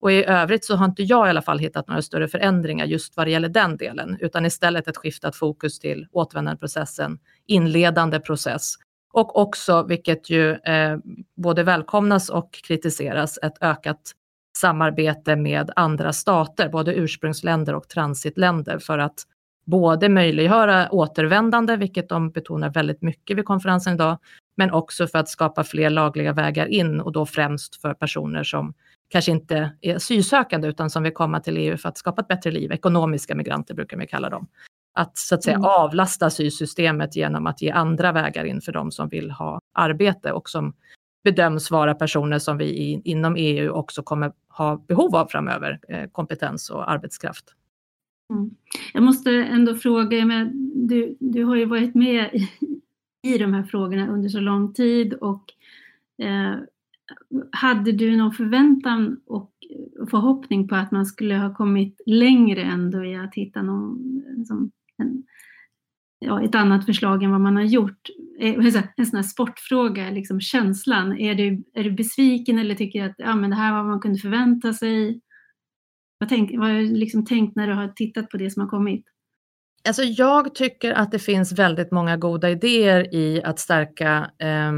Och 0.00 0.12
i 0.12 0.24
övrigt 0.24 0.64
så 0.64 0.76
har 0.76 0.84
inte 0.84 1.02
jag 1.02 1.26
i 1.26 1.30
alla 1.30 1.42
fall 1.42 1.58
hittat 1.58 1.88
några 1.88 2.02
större 2.02 2.28
förändringar 2.28 2.86
just 2.86 3.16
vad 3.16 3.26
det 3.26 3.30
gäller 3.30 3.48
den 3.48 3.76
delen, 3.76 4.16
utan 4.20 4.46
istället 4.46 4.88
ett 4.88 4.96
skiftat 4.96 5.36
fokus 5.36 5.78
till 5.78 6.06
återvändandeprocessen, 6.12 7.18
inledande 7.46 8.20
process 8.20 8.74
och 9.12 9.38
också, 9.38 9.82
vilket 9.82 10.30
ju 10.30 10.52
eh, 10.52 10.98
både 11.36 11.62
välkomnas 11.62 12.28
och 12.28 12.52
kritiseras, 12.52 13.38
ett 13.42 13.58
ökat 13.60 14.12
samarbete 14.58 15.36
med 15.36 15.70
andra 15.76 16.12
stater, 16.12 16.68
både 16.68 16.94
ursprungsländer 16.94 17.74
och 17.74 17.88
transitländer 17.88 18.78
för 18.78 18.98
att 18.98 19.26
både 19.66 20.08
möjliggöra 20.08 20.88
återvändande, 20.90 21.76
vilket 21.76 22.08
de 22.08 22.30
betonar 22.30 22.70
väldigt 22.70 23.02
mycket 23.02 23.36
vid 23.36 23.44
konferensen 23.44 23.94
idag, 23.94 24.18
men 24.56 24.70
också 24.70 25.06
för 25.06 25.18
att 25.18 25.28
skapa 25.28 25.64
fler 25.64 25.90
lagliga 25.90 26.32
vägar 26.32 26.66
in 26.66 27.00
och 27.00 27.12
då 27.12 27.26
främst 27.26 27.80
för 27.80 27.94
personer 27.94 28.44
som 28.44 28.74
kanske 29.08 29.30
inte 29.30 29.70
är 29.80 29.96
asylsökande 29.96 30.68
utan 30.68 30.90
som 30.90 31.02
vill 31.02 31.14
komma 31.14 31.40
till 31.40 31.56
EU 31.56 31.76
för 31.76 31.88
att 31.88 31.98
skapa 31.98 32.22
ett 32.22 32.28
bättre 32.28 32.50
liv. 32.50 32.72
Ekonomiska 32.72 33.34
migranter 33.34 33.74
brukar 33.74 33.96
vi 33.96 34.06
kalla 34.06 34.30
dem. 34.30 34.46
Att 34.94 35.18
så 35.18 35.34
att 35.34 35.44
säga 35.44 35.56
mm. 35.56 35.66
avlasta 35.66 36.26
asylsystemet 36.26 37.16
genom 37.16 37.46
att 37.46 37.62
ge 37.62 37.70
andra 37.70 38.12
vägar 38.12 38.44
in 38.44 38.60
för 38.60 38.72
de 38.72 38.90
som 38.90 39.08
vill 39.08 39.30
ha 39.30 39.60
arbete 39.74 40.32
och 40.32 40.50
som 40.50 40.74
bedöms 41.24 41.70
vara 41.70 41.94
personer 41.94 42.38
som 42.38 42.58
vi 42.58 43.00
inom 43.04 43.36
EU 43.36 43.70
också 43.70 44.02
kommer 44.02 44.32
ha 44.48 44.76
behov 44.88 45.16
av 45.16 45.26
framöver, 45.26 45.80
eh, 45.88 46.08
kompetens 46.12 46.70
och 46.70 46.90
arbetskraft. 46.90 47.44
Mm. 48.30 48.50
Jag 48.92 49.02
måste 49.02 49.30
ändå 49.30 49.74
fråga, 49.74 50.26
men 50.26 50.70
du, 50.86 51.16
du 51.20 51.44
har 51.44 51.56
ju 51.56 51.64
varit 51.64 51.94
med 51.94 52.30
i, 52.34 52.48
i 53.34 53.38
de 53.38 53.54
här 53.54 53.62
frågorna 53.62 54.08
under 54.08 54.28
så 54.28 54.40
lång 54.40 54.74
tid 54.74 55.14
och 55.14 55.44
eh, 56.22 56.54
hade 57.52 57.92
du 57.92 58.16
någon 58.16 58.32
förväntan 58.32 59.20
och 59.26 59.52
förhoppning 60.10 60.68
på 60.68 60.74
att 60.74 60.90
man 60.90 61.06
skulle 61.06 61.36
ha 61.36 61.54
kommit 61.54 62.00
längre 62.06 62.62
ändå 62.62 63.04
i 63.04 63.16
att 63.16 63.34
hitta 63.34 63.62
någon, 63.62 64.22
som 64.46 64.70
en, 64.98 65.22
ja, 66.18 66.42
ett 66.42 66.54
annat 66.54 66.86
förslag 66.86 67.22
än 67.22 67.30
vad 67.30 67.40
man 67.40 67.56
har 67.56 67.62
gjort? 67.62 68.08
Eh, 68.40 68.54
en 68.96 69.06
sån 69.06 69.16
här 69.16 69.22
sportfråga, 69.22 70.10
liksom 70.10 70.40
känslan. 70.40 71.18
Är 71.18 71.34
du, 71.34 71.64
är 71.74 71.84
du 71.84 71.90
besviken 71.90 72.58
eller 72.58 72.74
tycker 72.74 73.04
att 73.04 73.14
ja, 73.18 73.36
men 73.36 73.50
det 73.50 73.56
här 73.56 73.72
var 73.72 73.78
vad 73.78 73.90
man 73.90 74.00
kunde 74.00 74.18
förvänta 74.18 74.72
sig? 74.72 75.20
Vad, 76.18 76.28
tänk, 76.28 76.50
vad 76.58 76.68
har 76.68 76.74
du 76.74 76.94
liksom 76.94 77.24
tänkt 77.24 77.56
när 77.56 77.66
du 77.66 77.74
har 77.74 77.88
tittat 77.88 78.28
på 78.28 78.36
det 78.36 78.50
som 78.50 78.62
har 78.62 78.68
kommit? 78.68 79.04
Alltså 79.88 80.02
jag 80.02 80.54
tycker 80.54 80.92
att 80.92 81.10
det 81.10 81.18
finns 81.18 81.52
väldigt 81.52 81.90
många 81.90 82.16
goda 82.16 82.50
idéer 82.50 83.14
i 83.14 83.42
att 83.42 83.58
stärka 83.58 84.30
eh, 84.38 84.72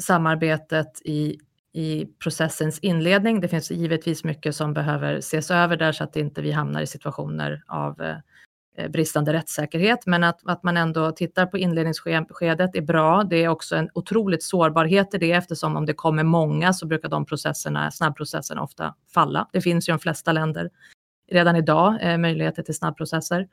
samarbetet 0.00 1.02
i, 1.04 1.38
i 1.72 2.06
processens 2.22 2.78
inledning. 2.78 3.40
Det 3.40 3.48
finns 3.48 3.70
givetvis 3.70 4.24
mycket 4.24 4.54
som 4.54 4.74
behöver 4.74 5.14
ses 5.14 5.50
över 5.50 5.76
där 5.76 5.92
så 5.92 6.04
att 6.04 6.16
inte 6.16 6.42
vi 6.42 6.52
hamnar 6.52 6.82
i 6.82 6.86
situationer 6.86 7.62
av 7.66 8.02
eh, 8.02 8.08
Eh, 8.08 8.20
Eh, 8.78 8.88
bristande 8.88 9.32
rättssäkerhet, 9.32 10.06
men 10.06 10.24
att, 10.24 10.40
att 10.44 10.62
man 10.62 10.76
ändå 10.76 11.12
tittar 11.12 11.46
på 11.46 11.58
inledningsskedet 11.58 12.76
är 12.76 12.80
bra. 12.80 13.24
Det 13.24 13.44
är 13.44 13.48
också 13.48 13.76
en 13.76 13.90
otroligt 13.94 14.42
sårbarhet 14.42 15.14
i 15.14 15.18
det 15.18 15.32
eftersom 15.32 15.76
om 15.76 15.86
det 15.86 15.94
kommer 15.94 16.24
många 16.24 16.72
så 16.72 16.86
brukar 16.86 17.08
de 17.08 17.26
processerna, 17.26 17.90
snabbprocesserna 17.90 18.62
ofta 18.62 18.94
falla. 19.14 19.48
Det 19.52 19.60
finns 19.60 19.88
ju 19.88 19.90
i 19.90 19.94
de 19.94 19.98
flesta 19.98 20.32
länder 20.32 20.70
redan 21.30 21.56
idag 21.56 21.98
eh, 22.00 22.18
möjligheter 22.18 22.62
till 22.62 22.74
snabbprocesser. 22.74 23.48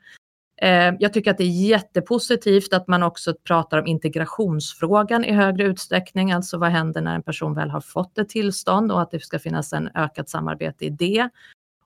Eh, 0.62 0.94
jag 0.98 1.12
tycker 1.12 1.30
att 1.30 1.38
det 1.38 1.44
är 1.44 1.68
jättepositivt 1.68 2.72
att 2.72 2.88
man 2.88 3.02
också 3.02 3.34
pratar 3.44 3.78
om 3.78 3.86
integrationsfrågan 3.86 5.24
i 5.24 5.32
högre 5.32 5.64
utsträckning, 5.64 6.32
alltså 6.32 6.58
vad 6.58 6.70
händer 6.70 7.00
när 7.00 7.14
en 7.14 7.22
person 7.22 7.54
väl 7.54 7.70
har 7.70 7.80
fått 7.80 8.18
ett 8.18 8.28
tillstånd 8.28 8.92
och 8.92 9.02
att 9.02 9.10
det 9.10 9.20
ska 9.20 9.38
finnas 9.38 9.72
en 9.72 9.90
ökat 9.94 10.28
samarbete 10.28 10.84
i 10.84 10.90
det. 10.90 11.28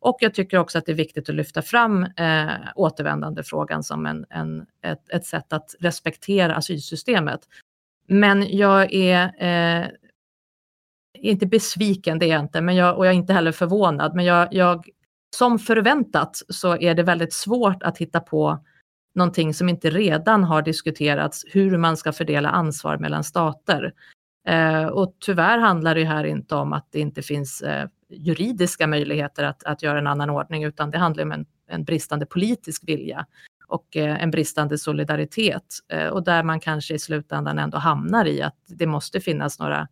Och 0.00 0.16
jag 0.20 0.34
tycker 0.34 0.58
också 0.58 0.78
att 0.78 0.86
det 0.86 0.92
är 0.92 0.96
viktigt 0.96 1.28
att 1.28 1.34
lyfta 1.34 1.62
fram 1.62 2.04
eh, 2.04 2.50
återvändandefrågan 2.74 3.82
som 3.82 4.06
en, 4.06 4.26
en, 4.30 4.66
ett, 4.82 5.10
ett 5.10 5.26
sätt 5.26 5.52
att 5.52 5.74
respektera 5.80 6.54
asylsystemet. 6.54 7.40
Men 8.06 8.56
jag 8.56 8.94
är 8.94 9.32
eh, 9.38 9.88
inte 11.14 11.46
besviken, 11.46 12.18
det 12.18 12.26
är 12.26 12.30
jag 12.30 12.40
inte, 12.40 12.60
men 12.60 12.76
jag, 12.76 12.98
och 12.98 13.06
jag 13.06 13.12
är 13.12 13.16
inte 13.16 13.32
heller 13.32 13.52
förvånad. 13.52 14.14
Men 14.14 14.24
jag, 14.24 14.48
jag, 14.50 14.88
som 15.36 15.58
förväntat 15.58 16.42
så 16.48 16.76
är 16.76 16.94
det 16.94 17.02
väldigt 17.02 17.32
svårt 17.32 17.82
att 17.82 17.98
hitta 17.98 18.20
på 18.20 18.64
någonting 19.14 19.54
som 19.54 19.68
inte 19.68 19.90
redan 19.90 20.44
har 20.44 20.62
diskuterats, 20.62 21.44
hur 21.48 21.78
man 21.78 21.96
ska 21.96 22.12
fördela 22.12 22.48
ansvar 22.48 22.98
mellan 22.98 23.24
stater. 23.24 23.92
Eh, 24.46 24.86
och 24.86 25.16
tyvärr 25.20 25.58
handlar 25.58 25.94
det 25.94 26.04
här 26.04 26.24
inte 26.24 26.54
om 26.54 26.72
att 26.72 26.86
det 26.90 27.00
inte 27.00 27.22
finns 27.22 27.62
eh, 27.62 27.88
juridiska 28.08 28.86
möjligheter 28.86 29.44
att, 29.44 29.64
att 29.64 29.82
göra 29.82 29.98
en 29.98 30.06
annan 30.06 30.30
ordning, 30.30 30.64
utan 30.64 30.90
det 30.90 30.98
handlar 30.98 31.24
om 31.24 31.32
en, 31.32 31.46
en 31.66 31.84
bristande 31.84 32.26
politisk 32.26 32.88
vilja 32.88 33.26
och 33.66 33.96
eh, 33.96 34.22
en 34.22 34.30
bristande 34.30 34.78
solidaritet. 34.78 35.64
Eh, 35.88 36.06
och 36.06 36.24
där 36.24 36.42
man 36.42 36.60
kanske 36.60 36.94
i 36.94 36.98
slutändan 36.98 37.58
ändå 37.58 37.78
hamnar 37.78 38.24
i 38.24 38.42
att 38.42 38.56
det 38.66 38.86
måste 38.86 39.20
finnas 39.20 39.58
några 39.58 39.88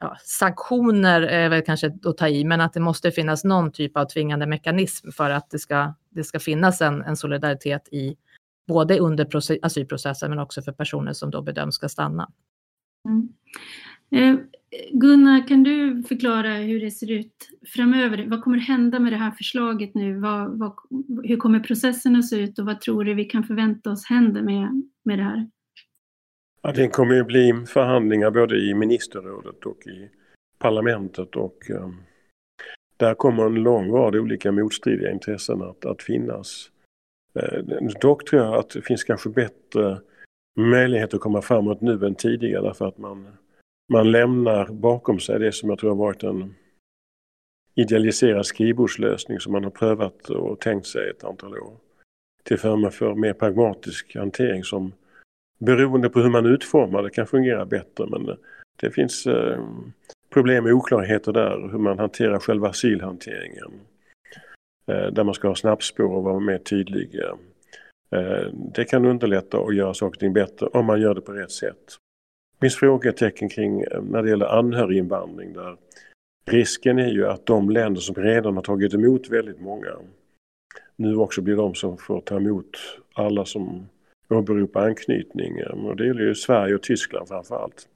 ja, 0.00 0.16
sanktioner, 0.24 1.22
är 1.22 1.48
väl 1.48 1.62
kanske 1.62 1.92
att 2.04 2.16
ta 2.16 2.28
i, 2.28 2.44
men 2.44 2.60
att 2.60 2.72
det 2.72 2.80
måste 2.80 3.10
finnas 3.10 3.44
någon 3.44 3.72
typ 3.72 3.96
av 3.96 4.04
tvingande 4.04 4.46
mekanism 4.46 5.10
för 5.10 5.30
att 5.30 5.50
det 5.50 5.58
ska, 5.58 5.94
det 6.10 6.24
ska 6.24 6.40
finnas 6.40 6.80
en, 6.80 7.02
en 7.02 7.16
solidaritet 7.16 7.88
i 7.92 8.16
både 8.66 8.98
under 8.98 9.28
asylprocessen 9.62 10.30
men 10.30 10.38
också 10.38 10.62
för 10.62 10.72
personer 10.72 11.12
som 11.12 11.30
då 11.30 11.42
bedöms 11.42 11.74
ska 11.74 11.88
stanna. 11.88 12.30
Mm. 13.08 13.28
Eh, 14.10 14.44
Gunnar, 14.92 15.48
kan 15.48 15.62
du 15.62 16.02
förklara 16.02 16.54
hur 16.54 16.80
det 16.80 16.90
ser 16.90 17.10
ut 17.10 17.48
framöver? 17.74 18.26
Vad 18.26 18.42
kommer 18.42 18.58
hända 18.58 18.98
med 18.98 19.12
det 19.12 19.16
här 19.16 19.30
förslaget 19.30 19.94
nu? 19.94 20.18
Vad, 20.18 20.58
vad, 20.58 20.72
hur 21.24 21.36
kommer 21.36 21.60
processen 21.60 22.16
att 22.16 22.28
se 22.28 22.36
ut 22.36 22.58
och 22.58 22.66
vad 22.66 22.80
tror 22.80 23.04
du 23.04 23.14
vi 23.14 23.24
kan 23.24 23.44
förvänta 23.44 23.90
oss 23.90 24.06
händer 24.06 24.42
med, 24.42 24.82
med 25.04 25.18
det 25.18 25.24
här? 25.24 25.50
Ja, 26.62 26.72
det 26.72 26.88
kommer 26.88 27.14
ju 27.14 27.24
bli 27.24 27.64
förhandlingar 27.68 28.30
både 28.30 28.56
i 28.56 28.74
ministerrådet 28.74 29.66
och 29.66 29.86
i 29.86 30.08
parlamentet 30.58 31.36
och 31.36 31.70
um, 31.70 32.02
där 32.96 33.14
kommer 33.14 33.46
en 33.46 33.54
lång 33.54 33.90
rad 33.90 34.16
olika 34.16 34.52
motstridiga 34.52 35.10
intressen 35.10 35.62
att, 35.62 35.84
att 35.84 36.02
finnas. 36.02 36.70
Eh, 37.34 37.88
dock 38.00 38.24
tror 38.24 38.42
jag 38.42 38.54
att 38.54 38.70
det 38.70 38.82
finns 38.82 39.04
kanske 39.04 39.28
bättre 39.28 40.00
möjlighet 40.56 41.14
att 41.14 41.20
komma 41.20 41.42
framåt 41.42 41.80
nu 41.80 42.06
än 42.06 42.14
tidigare 42.14 42.62
därför 42.62 42.86
att 42.86 42.98
man 42.98 43.26
man 43.92 44.10
lämnar 44.10 44.66
bakom 44.66 45.20
sig 45.20 45.38
det 45.38 45.52
som 45.52 45.68
jag 45.68 45.78
tror 45.78 45.90
har 45.90 45.96
varit 45.96 46.22
en 46.22 46.54
idealiserad 47.74 48.46
skrivbordslösning 48.46 49.40
som 49.40 49.52
man 49.52 49.64
har 49.64 49.70
prövat 49.70 50.30
och 50.30 50.60
tänkt 50.60 50.86
sig 50.86 51.10
ett 51.10 51.24
antal 51.24 51.58
år. 51.58 51.76
Till 52.42 52.58
förmån 52.58 52.92
för 52.92 53.14
mer 53.14 53.32
pragmatisk 53.32 54.16
hantering 54.16 54.64
som 54.64 54.92
beroende 55.58 56.08
på 56.08 56.20
hur 56.20 56.30
man 56.30 56.46
utformar 56.46 57.02
det 57.02 57.10
kan 57.10 57.26
fungera 57.26 57.66
bättre 57.66 58.06
men 58.06 58.36
det 58.80 58.90
finns 58.90 59.26
eh, 59.26 59.60
problem 60.30 60.64
och 60.64 60.72
oklarheter 60.72 61.32
där 61.32 61.68
hur 61.72 61.78
man 61.78 61.98
hanterar 61.98 62.38
själva 62.38 62.68
asylhanteringen. 62.68 63.70
Eh, 64.86 65.06
där 65.06 65.24
man 65.24 65.34
ska 65.34 65.48
ha 65.48 65.54
snabbspår 65.54 66.04
och 66.04 66.22
vara 66.22 66.40
mer 66.40 66.58
tydlig. 66.58 67.14
Eh, 67.14 67.34
Eh, 68.12 68.48
det 68.52 68.84
kan 68.84 69.04
underlätta 69.04 69.58
och 69.58 69.74
göra 69.74 69.94
saker 69.94 70.16
och 70.16 70.20
ting 70.20 70.32
bättre 70.32 70.66
om 70.66 70.86
man 70.86 71.00
gör 71.00 71.14
det 71.14 71.20
på 71.20 71.32
rätt 71.32 71.50
sätt 71.50 71.98
Det 72.58 72.66
finns 72.66 72.76
frågetecken 72.76 73.48
kring 73.48 73.80
eh, 73.80 74.02
när 74.02 74.22
det 74.22 74.28
gäller 74.28 74.58
anhöriginvandring 74.58 75.52
där 75.52 75.76
risken 76.44 76.98
är 76.98 77.08
ju 77.08 77.26
att 77.26 77.46
de 77.46 77.70
länder 77.70 78.00
som 78.00 78.14
redan 78.14 78.54
har 78.54 78.62
tagit 78.62 78.94
emot 78.94 79.28
väldigt 79.28 79.60
många 79.60 79.88
nu 80.96 81.16
också 81.16 81.42
blir 81.42 81.56
de 81.56 81.74
som 81.74 81.98
får 81.98 82.20
ta 82.20 82.36
emot 82.36 82.76
alla 83.14 83.44
som 83.44 83.88
åberopar 84.28 84.86
anknytning. 84.86 85.58
Eh, 85.58 85.86
och 85.86 85.96
det 85.96 86.06
gäller 86.06 86.22
ju 86.22 86.34
Sverige 86.34 86.74
och 86.74 86.82
Tyskland 86.82 87.28
framför 87.28 87.56
allt. 87.56 87.88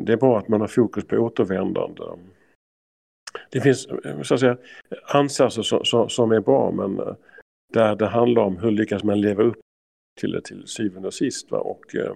Det 0.00 0.12
är 0.12 0.16
bra 0.16 0.38
att 0.38 0.48
man 0.48 0.60
har 0.60 0.68
fokus 0.68 1.04
på 1.04 1.16
återvändande. 1.16 2.02
Det 3.50 3.60
finns 3.60 3.88
så 4.22 4.34
att 4.34 4.40
säga, 4.40 4.56
ansatser 5.04 6.08
som, 6.08 6.32
är 6.32 6.40
bra 6.40 6.70
men 6.70 7.16
där 7.72 7.96
det 7.96 8.06
handlar 8.06 8.42
om 8.42 8.56
hur 8.56 8.70
lyckas 8.70 9.04
man 9.04 9.20
leva 9.20 9.42
upp 9.42 9.56
till 10.20 10.32
det 10.32 10.40
till 10.40 10.66
syvende 10.66 11.08
och 11.08 11.14
sist. 11.14 11.50
Va? 11.50 11.58
Och, 11.58 11.94
eh, 11.94 12.14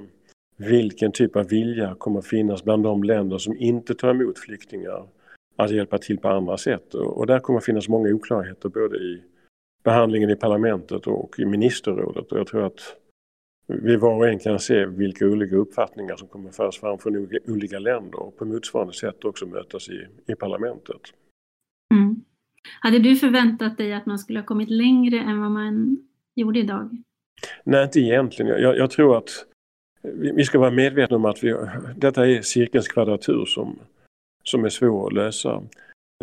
vilken 0.57 1.13
typ 1.13 1.37
av 1.37 1.49
vilja 1.49 1.95
kommer 1.99 2.21
finnas 2.21 2.65
bland 2.65 2.83
de 2.83 3.03
länder 3.03 3.39
som 3.39 3.57
inte 3.57 3.95
tar 3.95 4.11
emot 4.11 4.39
flyktingar 4.39 5.07
att 5.57 5.71
hjälpa 5.71 5.99
till 5.99 6.19
på 6.19 6.29
andra 6.29 6.57
sätt. 6.57 6.95
Och 6.95 7.27
där 7.27 7.41
kommer 7.41 7.61
finnas 7.61 7.89
många 7.89 8.15
oklarheter 8.15 8.69
både 8.69 8.97
i 8.97 9.23
behandlingen 9.83 10.31
i 10.31 10.37
parlamentet 10.37 11.07
och 11.07 11.39
i 11.39 11.45
ministerrådet. 11.45 12.33
Och 12.33 12.39
jag 12.39 12.47
tror 12.47 12.67
att 12.67 12.97
vi 13.67 13.97
var 13.97 14.15
och 14.15 14.29
en 14.29 14.39
kan 14.39 14.59
se 14.59 14.87
vilka 14.87 15.27
olika 15.27 15.57
uppfattningar 15.57 16.17
som 16.17 16.29
kommer 16.29 16.51
föras 16.51 16.79
fram 16.79 16.99
från 16.99 17.29
olika 17.49 17.79
länder 17.79 18.21
och 18.21 18.37
på 18.37 18.45
motsvarande 18.45 18.93
sätt 18.93 19.25
också 19.25 19.47
mötas 19.47 19.89
i, 19.89 20.07
i 20.27 20.35
parlamentet. 20.35 21.01
Hade 22.81 22.99
du 22.99 23.17
förväntat 23.17 23.79
dig 23.79 23.93
att 23.93 24.07
man 24.07 24.19
skulle 24.19 24.39
ha 24.39 24.47
kommit 24.47 24.71
längre 24.71 25.19
än 25.19 25.41
vad 25.41 25.51
man 25.51 25.99
gjorde 26.35 26.59
idag? 26.59 27.03
Nej, 27.65 27.85
inte 27.85 28.01
egentligen. 28.01 28.63
Jag, 28.63 28.77
jag 28.77 28.91
tror 28.91 29.19
att 29.19 29.47
vi 30.35 30.45
ska 30.45 30.59
vara 30.59 30.71
medvetna 30.71 31.17
om 31.17 31.25
att 31.25 31.45
vi, 31.45 31.57
detta 31.97 32.27
är 32.27 32.43
cirkelns 32.43 32.89
kvadratur 32.89 33.45
som, 33.45 33.79
som 34.43 34.65
är 34.65 34.69
svår 34.69 35.07
att 35.07 35.13
lösa. 35.13 35.63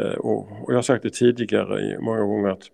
Eh, 0.02 0.14
och, 0.14 0.52
och 0.64 0.72
jag 0.72 0.76
har 0.76 0.82
sagt 0.82 1.04
det 1.04 1.14
tidigare 1.14 2.00
många 2.00 2.22
gånger 2.22 2.50
att 2.50 2.72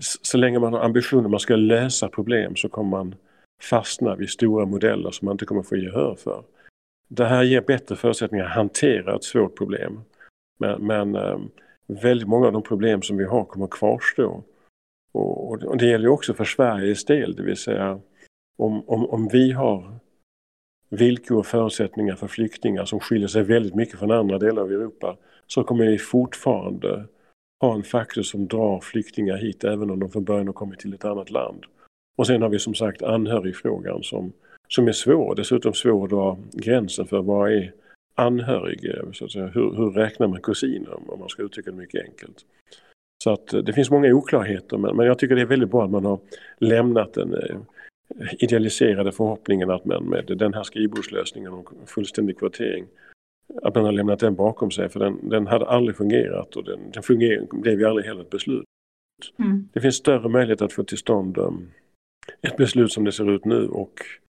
så 0.00 0.38
länge 0.38 0.58
man 0.58 0.72
har 0.72 0.80
ambitionen 0.80 1.24
att 1.24 1.30
man 1.30 1.40
ska 1.40 1.56
lösa 1.56 2.08
problem 2.08 2.56
så 2.56 2.68
kommer 2.68 2.90
man 2.90 3.14
fastna 3.62 4.16
vid 4.16 4.30
stora 4.30 4.66
modeller 4.66 5.10
som 5.10 5.26
man 5.26 5.32
inte 5.32 5.44
kommer 5.44 5.62
få 5.62 5.76
gehör 5.76 6.14
för. 6.14 6.44
Det 7.08 7.24
här 7.24 7.42
ger 7.42 7.60
bättre 7.60 7.96
förutsättningar 7.96 8.44
att 8.44 8.54
hantera 8.54 9.16
ett 9.16 9.24
svårt 9.24 9.56
problem. 9.56 10.00
Men, 10.58 10.86
men 10.86 11.14
eh, 11.14 11.38
väldigt 11.88 12.28
många 12.28 12.46
av 12.46 12.52
de 12.52 12.62
problem 12.62 13.02
som 13.02 13.16
vi 13.16 13.24
har 13.24 13.44
kommer 13.44 13.66
kvarstå. 13.66 14.42
Och, 15.12 15.62
och 15.62 15.76
det 15.76 15.86
gäller 15.86 16.08
också 16.08 16.34
för 16.34 16.44
Sveriges 16.44 17.04
del, 17.04 17.34
det 17.34 17.42
vill 17.42 17.56
säga 17.56 18.00
om, 18.58 18.88
om, 18.88 19.06
om 19.06 19.28
vi 19.28 19.52
har 19.52 19.98
villkor 20.88 21.38
och 21.38 21.46
förutsättningar 21.46 22.16
för 22.16 22.26
flyktingar 22.26 22.84
som 22.84 23.00
skiljer 23.00 23.28
sig 23.28 23.42
väldigt 23.42 23.74
mycket 23.74 23.98
från 23.98 24.10
andra 24.10 24.38
delar 24.38 24.62
av 24.62 24.72
Europa 24.72 25.16
så 25.46 25.64
kommer 25.64 25.86
vi 25.86 25.98
fortfarande 25.98 27.04
ha 27.60 27.74
en 27.74 27.82
faktor 27.82 28.22
som 28.22 28.48
drar 28.48 28.80
flyktingar 28.80 29.36
hit 29.36 29.64
även 29.64 29.90
om 29.90 30.00
de 30.00 30.10
från 30.10 30.24
början 30.24 30.46
har 30.46 30.54
kommit 30.54 30.78
till 30.78 30.94
ett 30.94 31.04
annat 31.04 31.30
land. 31.30 31.64
Och 32.18 32.26
sen 32.26 32.42
har 32.42 32.48
vi 32.48 32.58
som 32.58 32.74
sagt 32.74 33.02
anhörigfrågan 33.02 34.02
som, 34.02 34.32
som 34.68 34.88
är 34.88 34.92
svår, 34.92 35.34
dessutom 35.34 35.74
svår 35.74 36.04
att 36.04 36.10
dra 36.10 36.38
gränsen 36.52 37.06
för 37.06 37.22
vad 37.22 37.52
är 37.52 37.72
anhörig, 38.18 38.92
så 39.12 39.24
att 39.24 39.32
säga. 39.32 39.46
Hur, 39.46 39.74
hur 39.76 39.90
räknar 39.90 40.28
man 40.28 40.40
kusiner 40.40 41.10
om 41.10 41.18
man 41.18 41.28
ska 41.28 41.42
uttrycka 41.42 41.70
det 41.70 41.76
mycket 41.76 42.04
enkelt. 42.04 42.44
Så 43.24 43.30
att 43.30 43.46
det 43.46 43.72
finns 43.72 43.90
många 43.90 44.14
oklarheter 44.14 44.78
men, 44.78 44.96
men 44.96 45.06
jag 45.06 45.18
tycker 45.18 45.34
det 45.34 45.40
är 45.40 45.46
väldigt 45.46 45.70
bra 45.70 45.84
att 45.84 45.90
man 45.90 46.04
har 46.04 46.20
lämnat 46.58 47.16
en 47.16 47.34
idealiserade 48.38 49.12
förhoppningen 49.12 49.70
att 49.70 49.84
man 49.84 50.04
med 50.04 50.24
den 50.26 50.54
här 50.54 50.62
skrivbordslösningen 50.62 51.52
och 51.52 51.70
fullständig 51.86 52.38
kvotering 52.38 52.86
att 53.62 53.74
man 53.74 53.84
har 53.84 53.92
lämnat 53.92 54.20
den 54.20 54.34
bakom 54.34 54.70
sig 54.70 54.88
för 54.88 55.00
den, 55.00 55.28
den 55.28 55.46
hade 55.46 55.66
aldrig 55.66 55.96
fungerat 55.96 56.56
och 56.56 56.64
den, 56.64 56.80
den 56.92 57.02
fungerade, 57.02 57.46
blev 57.52 57.80
ju 57.80 57.86
aldrig 57.86 58.06
heller 58.06 58.22
ett 58.22 58.30
beslut. 58.30 58.64
Mm. 59.38 59.68
Det 59.72 59.80
finns 59.80 59.96
större 59.96 60.28
möjlighet 60.28 60.62
att 60.62 60.72
få 60.72 60.84
till 60.84 60.98
stånd 60.98 61.38
um, 61.38 61.70
ett 62.42 62.56
beslut 62.56 62.92
som 62.92 63.04
det 63.04 63.12
ser 63.12 63.30
ut 63.30 63.44
nu 63.44 63.68
och 63.68 64.00
Eh, 64.00 64.27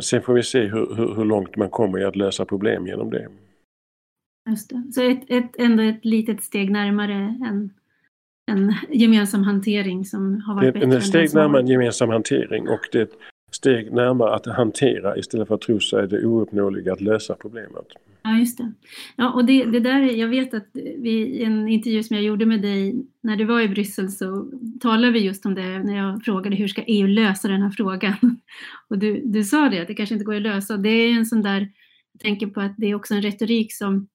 sen 0.00 0.22
får 0.22 0.34
vi 0.34 0.42
se 0.42 0.60
hur, 0.60 0.94
hur, 0.96 1.14
hur, 1.14 1.24
långt 1.24 1.56
man 1.56 1.70
kommer 1.70 1.98
i 1.98 2.04
att 2.04 2.16
lösa 2.16 2.44
problem 2.44 2.86
genom 2.86 3.10
det. 3.10 3.28
Just 4.50 4.70
det. 4.70 4.92
Så 4.92 5.02
ett, 5.02 5.22
ett, 5.28 5.50
ändå 5.58 5.82
ett 5.82 6.04
litet 6.04 6.42
steg 6.42 6.70
närmare 6.70 7.14
en, 7.14 7.70
en 8.52 8.74
gemensam 8.88 9.42
hantering 9.42 10.04
som 10.04 10.40
har 10.40 10.54
varit 10.54 10.74
bättre. 10.74 10.96
Ett 10.96 11.04
steg 11.04 11.34
närmare 11.34 11.60
en 11.60 11.66
gemensam 11.66 12.08
hantering 12.08 12.68
och 12.68 12.88
det 12.92 13.10
steg 13.54 13.92
närmare 13.92 14.34
att 14.34 14.46
hantera 14.46 15.16
istället 15.16 15.48
för 15.48 15.54
att 15.54 15.60
tro 15.60 15.80
sig 15.80 16.08
det 16.08 16.26
ouppnåeliga 16.26 16.92
att 16.92 17.00
lösa 17.00 17.34
problemet. 17.34 17.86
Ja, 18.22 18.38
just 18.38 18.58
det. 18.58 18.72
Ja, 19.16 19.32
och 19.32 19.44
det, 19.44 19.64
det 19.64 19.80
där, 19.80 20.00
jag 20.00 20.28
vet 20.28 20.54
att 20.54 20.68
vi, 20.74 21.10
i 21.10 21.44
en 21.44 21.68
intervju 21.68 22.02
som 22.02 22.16
jag 22.16 22.24
gjorde 22.24 22.46
med 22.46 22.62
dig 22.62 23.06
när 23.22 23.36
du 23.36 23.44
var 23.44 23.60
i 23.60 23.68
Bryssel 23.68 24.10
så 24.10 24.50
talade 24.80 25.12
vi 25.12 25.18
just 25.18 25.46
om 25.46 25.54
det 25.54 25.78
när 25.78 25.96
jag 25.96 26.24
frågade 26.24 26.56
hur 26.56 26.68
ska 26.68 26.82
EU 26.86 27.06
lösa 27.06 27.48
den 27.48 27.62
här 27.62 27.70
frågan? 27.70 28.14
Och 28.88 28.98
du, 28.98 29.22
du 29.24 29.44
sa 29.44 29.68
det, 29.68 29.80
att 29.80 29.88
det 29.88 29.94
kanske 29.94 30.14
inte 30.14 30.24
går 30.24 30.34
att 30.34 30.42
lösa. 30.42 30.76
Det 30.76 30.88
är 30.88 31.12
en 31.12 31.26
sån 31.26 31.42
där, 31.42 31.60
jag 32.12 32.20
tänker 32.20 32.46
på 32.46 32.60
att 32.60 32.74
det 32.76 32.86
är 32.86 32.94
också 32.94 33.14
en 33.14 33.22
retorik 33.22 33.74
som 33.74 34.08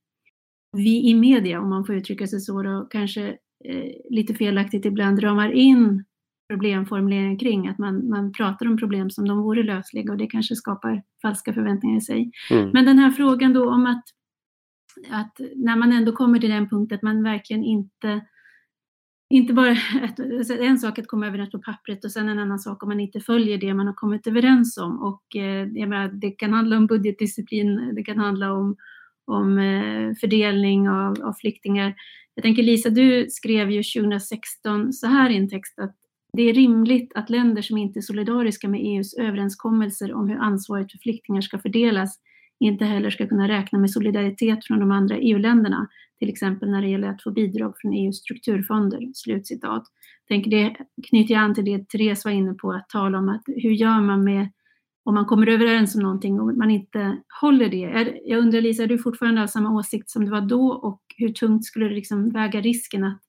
vi 0.77 1.09
i 1.09 1.15
media, 1.15 1.61
om 1.61 1.69
man 1.69 1.85
får 1.85 1.95
uttrycka 1.95 2.27
sig 2.27 2.39
så, 2.39 2.61
då, 2.61 2.87
kanske 2.91 3.27
eh, 3.65 3.91
lite 4.09 4.33
felaktigt 4.33 4.85
ibland 4.85 5.23
ramar 5.23 5.51
in 5.51 6.03
problemformuleringen 6.49 7.37
kring, 7.37 7.67
att 7.67 7.77
man, 7.77 8.09
man 8.09 8.33
pratar 8.33 8.65
om 8.65 8.77
problem 8.77 9.09
som 9.09 9.27
de 9.27 9.41
vore 9.41 9.63
lösliga 9.63 10.11
och 10.11 10.17
det 10.17 10.27
kanske 10.27 10.55
skapar 10.55 11.03
falska 11.21 11.53
förväntningar 11.53 11.97
i 11.97 12.01
sig. 12.01 12.31
Mm. 12.51 12.69
Men 12.69 12.85
den 12.85 12.99
här 12.99 13.11
frågan 13.11 13.53
då 13.53 13.69
om 13.69 13.85
att, 13.85 14.03
att 15.09 15.39
när 15.55 15.75
man 15.75 15.91
ändå 15.91 16.11
kommer 16.11 16.39
till 16.39 16.49
den 16.49 16.69
punkt 16.69 16.93
att 16.93 17.01
man 17.01 17.23
verkligen 17.23 17.63
inte 17.63 18.21
inte 19.29 19.53
bara 19.53 19.71
ett, 20.03 20.19
alltså 20.19 20.53
en 20.53 20.79
sak 20.79 20.99
att 20.99 21.07
komma 21.07 21.27
överens 21.27 21.51
på 21.51 21.59
pappret 21.59 22.05
och 22.05 22.11
sen 22.11 22.29
en 22.29 22.39
annan 22.39 22.59
sak 22.59 22.83
om 22.83 22.89
man 22.89 22.99
inte 22.99 23.19
följer 23.19 23.57
det 23.57 23.73
man 23.73 23.87
har 23.87 23.93
kommit 23.93 24.27
överens 24.27 24.77
om. 24.77 24.99
Och 24.99 25.35
eh, 25.35 25.67
menar, 25.67 26.07
det 26.07 26.31
kan 26.31 26.53
handla 26.53 26.77
om 26.77 26.87
budgetdisciplin, 26.87 27.95
det 27.95 28.03
kan 28.03 28.17
handla 28.17 28.53
om, 28.53 28.75
om 29.25 29.57
eh, 29.57 30.15
fördelning 30.21 30.89
av, 30.89 31.21
av 31.23 31.33
flyktingar. 31.33 31.95
Jag 32.35 32.43
tänker 32.43 32.63
Lisa, 32.63 32.89
du 32.89 33.27
skrev 33.29 33.71
ju 33.71 33.83
2016 33.83 34.93
så 34.93 35.07
här 35.07 35.29
i 35.29 35.37
en 35.37 35.49
text 35.49 35.79
att 35.79 35.95
det 36.33 36.49
är 36.49 36.53
rimligt 36.53 37.11
att 37.15 37.29
länder 37.29 37.61
som 37.61 37.77
inte 37.77 37.99
är 37.99 38.01
solidariska 38.01 38.69
med 38.69 38.81
EUs 38.81 39.13
överenskommelser 39.13 40.13
om 40.13 40.29
hur 40.29 40.37
ansvaret 40.37 40.91
för 40.91 40.97
flyktingar 40.97 41.41
ska 41.41 41.59
fördelas 41.59 42.19
inte 42.59 42.85
heller 42.85 43.09
ska 43.09 43.27
kunna 43.27 43.47
räkna 43.47 43.79
med 43.79 43.91
solidaritet 43.91 44.65
från 44.65 44.79
de 44.79 44.91
andra 44.91 45.17
EU-länderna, 45.17 45.87
till 46.19 46.29
exempel 46.29 46.71
när 46.71 46.81
det 46.81 46.87
gäller 46.87 47.07
att 47.07 47.23
få 47.23 47.31
bidrag 47.31 47.73
från 47.77 47.93
EUs 47.93 48.17
strukturfonder. 48.17 49.11
Slutcitat. 49.13 49.83
Tänker 50.27 50.51
det 50.51 50.75
knyter 51.09 51.33
jag 51.33 51.43
an 51.43 51.55
till 51.55 51.65
det 51.65 51.89
Therese 51.89 52.25
var 52.25 52.31
inne 52.31 52.53
på, 52.53 52.71
att 52.71 52.89
tala 52.89 53.17
om 53.17 53.29
att 53.29 53.43
hur 53.47 53.71
gör 53.71 54.01
man 54.01 54.23
med 54.23 54.49
om 55.03 55.13
man 55.13 55.25
kommer 55.25 55.47
överens 55.47 55.95
om 55.95 56.01
någonting 56.01 56.39
och 56.39 56.57
man 56.57 56.71
inte 56.71 57.17
håller 57.41 57.69
det. 57.69 58.19
Jag 58.25 58.39
undrar 58.39 58.61
Lisa, 58.61 58.83
är 58.83 58.87
du 58.87 58.97
fortfarande 58.97 59.43
av 59.43 59.47
samma 59.47 59.71
åsikt 59.71 60.09
som 60.09 60.25
du 60.25 60.31
var 60.31 60.41
då 60.41 60.67
och 60.71 61.01
hur 61.17 61.29
tungt 61.29 61.65
skulle 61.65 61.85
det 61.85 61.95
liksom 61.95 62.29
väga 62.29 62.61
risken 62.61 63.03
att 63.03 63.21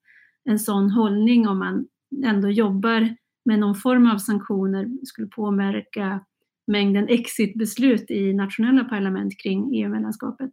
en 0.45 0.59
sån 0.59 0.90
hållning 0.90 1.49
om 1.49 1.59
man 1.59 1.87
ändå 2.25 2.49
jobbar 2.49 3.17
med 3.45 3.59
någon 3.59 3.75
form 3.75 4.11
av 4.11 4.19
sanktioner 4.19 4.88
skulle 5.07 5.26
påverka 5.26 6.21
mängden 6.67 7.09
exitbeslut 7.09 8.11
i 8.11 8.33
nationella 8.33 8.85
parlament 8.85 9.38
kring 9.43 9.75
EU-medlemskapet? 9.75 10.50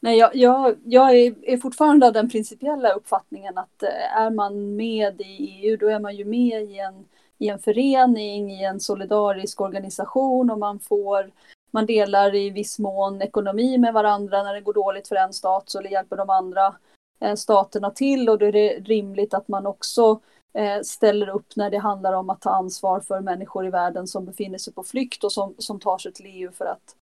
Nej, 0.00 0.18
jag, 0.18 0.36
jag, 0.36 0.76
jag 0.84 1.16
är, 1.16 1.56
fortfarande 1.56 2.06
av 2.06 2.12
den 2.12 2.30
principiella 2.30 2.92
uppfattningen 2.92 3.58
att 3.58 3.82
eh, 3.82 4.16
är 4.16 4.30
man 4.30 4.76
med 4.76 5.20
i 5.20 5.24
EU 5.24 5.76
då 5.76 5.88
är 5.88 6.00
man 6.00 6.16
ju 6.16 6.24
med 6.24 6.62
i 6.62 6.78
en, 6.78 7.04
i 7.38 7.48
en 7.48 7.58
förening, 7.58 8.50
i 8.50 8.64
en 8.64 8.80
solidarisk 8.80 9.60
organisation 9.60 10.50
och 10.50 10.58
man 10.58 10.80
får 10.80 11.30
man 11.70 11.86
delar 11.86 12.34
i 12.34 12.50
viss 12.50 12.78
mån 12.78 13.22
ekonomi 13.22 13.78
med 13.78 13.94
varandra. 13.94 14.42
När 14.42 14.54
det 14.54 14.60
går 14.60 14.74
dåligt 14.74 15.08
för 15.08 15.16
en 15.16 15.32
stat 15.32 15.64
så 15.66 15.82
hjälper 15.82 16.16
de 16.16 16.30
andra 16.30 16.74
eh, 17.20 17.34
staterna 17.34 17.90
till 17.90 18.28
och 18.28 18.38
då 18.38 18.46
är 18.46 18.52
det 18.52 18.68
rimligt 18.68 19.34
att 19.34 19.48
man 19.48 19.66
också 19.66 20.02
Eh, 20.10 20.35
Eh, 20.56 20.80
ställer 20.82 21.28
upp 21.28 21.56
när 21.56 21.70
det 21.70 21.78
handlar 21.78 22.12
om 22.12 22.30
att 22.30 22.40
ta 22.40 22.50
ansvar 22.50 23.00
för 23.00 23.20
människor 23.20 23.66
i 23.66 23.70
världen 23.70 24.06
som 24.06 24.24
befinner 24.24 24.58
sig 24.58 24.72
på 24.72 24.82
flykt 24.82 25.24
och 25.24 25.32
som, 25.32 25.54
som 25.58 25.80
tar 25.80 25.98
sig 25.98 26.12
till 26.12 26.26
EU 26.26 26.52
för 26.52 26.64
att, 26.64 26.96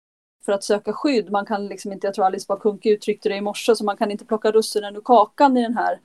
för 0.45 0.51
att 0.51 0.63
söka 0.63 0.93
skydd. 0.93 1.31
Man 1.31 1.45
kan 1.45 1.67
liksom 1.67 1.91
inte, 1.91 2.07
jag 2.07 2.13
tror 2.13 2.25
Alice 2.25 2.45
Bah 2.47 2.59
Kuhnke 2.59 2.89
uttryckte 2.89 3.29
det 3.29 3.35
i 3.35 3.41
morse, 3.41 3.75
så 3.75 3.85
man 3.85 3.97
kan 3.97 4.11
inte 4.11 4.25
plocka 4.25 4.51
russinen 4.51 4.95
ur 4.95 5.01
kakan 5.01 5.57
i 5.57 5.61
den 5.61 5.77
här 5.77 5.99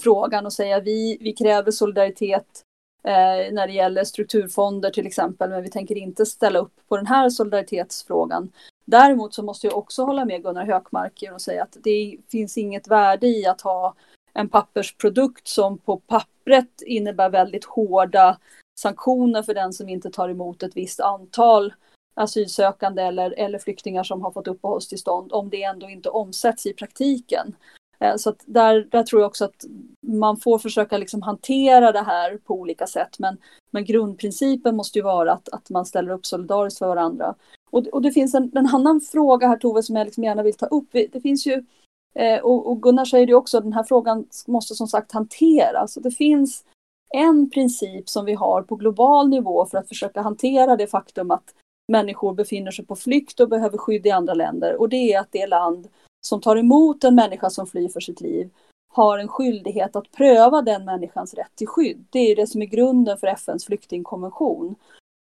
frågan 0.00 0.46
och 0.46 0.52
säga 0.52 0.80
vi, 0.80 1.18
vi 1.20 1.32
kräver 1.32 1.70
solidaritet 1.70 2.62
eh, 3.04 3.52
när 3.52 3.66
det 3.66 3.72
gäller 3.72 4.04
strukturfonder 4.04 4.90
till 4.90 5.06
exempel, 5.06 5.50
men 5.50 5.62
vi 5.62 5.70
tänker 5.70 5.98
inte 5.98 6.26
ställa 6.26 6.58
upp 6.58 6.80
på 6.88 6.96
den 6.96 7.06
här 7.06 7.30
solidaritetsfrågan. 7.30 8.52
Däremot 8.84 9.34
så 9.34 9.42
måste 9.42 9.66
jag 9.66 9.78
också 9.78 10.04
hålla 10.04 10.24
med 10.24 10.42
Gunnar 10.42 10.66
Hökmark 10.66 11.24
och 11.32 11.40
säga 11.40 11.62
att 11.62 11.76
det 11.82 12.16
finns 12.30 12.58
inget 12.58 12.88
värde 12.88 13.26
i 13.26 13.46
att 13.46 13.60
ha 13.60 13.94
en 14.34 14.48
pappersprodukt 14.48 15.48
som 15.48 15.78
på 15.78 15.96
pappret 15.96 16.82
innebär 16.86 17.30
väldigt 17.30 17.64
hårda 17.64 18.38
sanktioner 18.80 19.42
för 19.42 19.54
den 19.54 19.72
som 19.72 19.88
inte 19.88 20.10
tar 20.10 20.28
emot 20.28 20.62
ett 20.62 20.76
visst 20.76 21.00
antal 21.00 21.74
asylsökande 22.14 23.02
eller, 23.02 23.34
eller 23.38 23.58
flyktingar 23.58 24.04
som 24.04 24.22
har 24.22 24.30
fått 24.30 24.48
uppehållstillstånd 24.48 25.32
om 25.32 25.50
det 25.50 25.62
ändå 25.62 25.90
inte 25.90 26.08
omsätts 26.08 26.66
i 26.66 26.72
praktiken. 26.72 27.56
Eh, 28.00 28.16
så 28.16 28.30
att 28.30 28.42
där, 28.46 28.88
där 28.90 29.02
tror 29.02 29.22
jag 29.22 29.28
också 29.28 29.44
att 29.44 29.64
man 30.06 30.36
får 30.36 30.58
försöka 30.58 30.98
liksom 30.98 31.22
hantera 31.22 31.92
det 31.92 32.02
här 32.02 32.36
på 32.36 32.54
olika 32.54 32.86
sätt. 32.86 33.18
Men, 33.18 33.36
men 33.70 33.84
grundprincipen 33.84 34.76
måste 34.76 34.98
ju 34.98 35.02
vara 35.02 35.32
att, 35.32 35.48
att 35.48 35.70
man 35.70 35.86
ställer 35.86 36.10
upp 36.10 36.26
solidariskt 36.26 36.78
för 36.78 36.86
varandra. 36.86 37.34
Och, 37.70 37.86
och 37.86 38.02
det 38.02 38.12
finns 38.12 38.34
en, 38.34 38.52
en 38.54 38.66
annan 38.66 39.00
fråga 39.00 39.48
här 39.48 39.56
Tove 39.56 39.82
som 39.82 39.96
jag 39.96 40.04
liksom 40.04 40.24
gärna 40.24 40.42
vill 40.42 40.54
ta 40.54 40.66
upp. 40.66 40.88
Det 40.92 41.20
finns 41.22 41.46
ju 41.46 41.64
Eh, 42.14 42.40
och, 42.40 42.70
och, 42.70 42.82
Gunnar 42.82 43.04
säger 43.04 43.26
det 43.26 43.34
också, 43.34 43.60
den 43.60 43.72
här 43.72 43.84
frågan 43.84 44.26
måste 44.46 44.74
som 44.74 44.86
sagt 44.86 45.12
hanteras. 45.12 45.94
det 45.94 46.10
finns 46.10 46.64
en 47.14 47.50
princip 47.50 48.08
som 48.08 48.24
vi 48.24 48.34
har 48.34 48.62
på 48.62 48.76
global 48.76 49.28
nivå 49.28 49.66
för 49.66 49.78
att 49.78 49.88
försöka 49.88 50.22
hantera 50.22 50.76
det 50.76 50.86
faktum 50.86 51.30
att 51.30 51.54
människor 51.92 52.34
befinner 52.34 52.70
sig 52.70 52.86
på 52.86 52.96
flykt 52.96 53.40
och 53.40 53.48
behöver 53.48 53.78
skydd 53.78 54.06
i 54.06 54.10
andra 54.10 54.34
länder. 54.34 54.80
Och 54.80 54.88
det 54.88 55.12
är 55.12 55.20
att 55.20 55.32
det 55.32 55.46
land 55.46 55.88
som 56.26 56.40
tar 56.40 56.56
emot 56.56 57.04
en 57.04 57.14
människa 57.14 57.50
som 57.50 57.66
flyr 57.66 57.88
för 57.88 58.00
sitt 58.00 58.20
liv 58.20 58.50
har 58.92 59.18
en 59.18 59.28
skyldighet 59.28 59.96
att 59.96 60.12
pröva 60.12 60.62
den 60.62 60.84
människans 60.84 61.34
rätt 61.34 61.54
till 61.54 61.66
skydd. 61.66 62.04
Det 62.10 62.18
är 62.18 62.36
det 62.36 62.46
som 62.46 62.62
är 62.62 62.66
grunden 62.66 63.18
för 63.18 63.26
FNs 63.26 63.64
flyktingkonvention. 63.64 64.74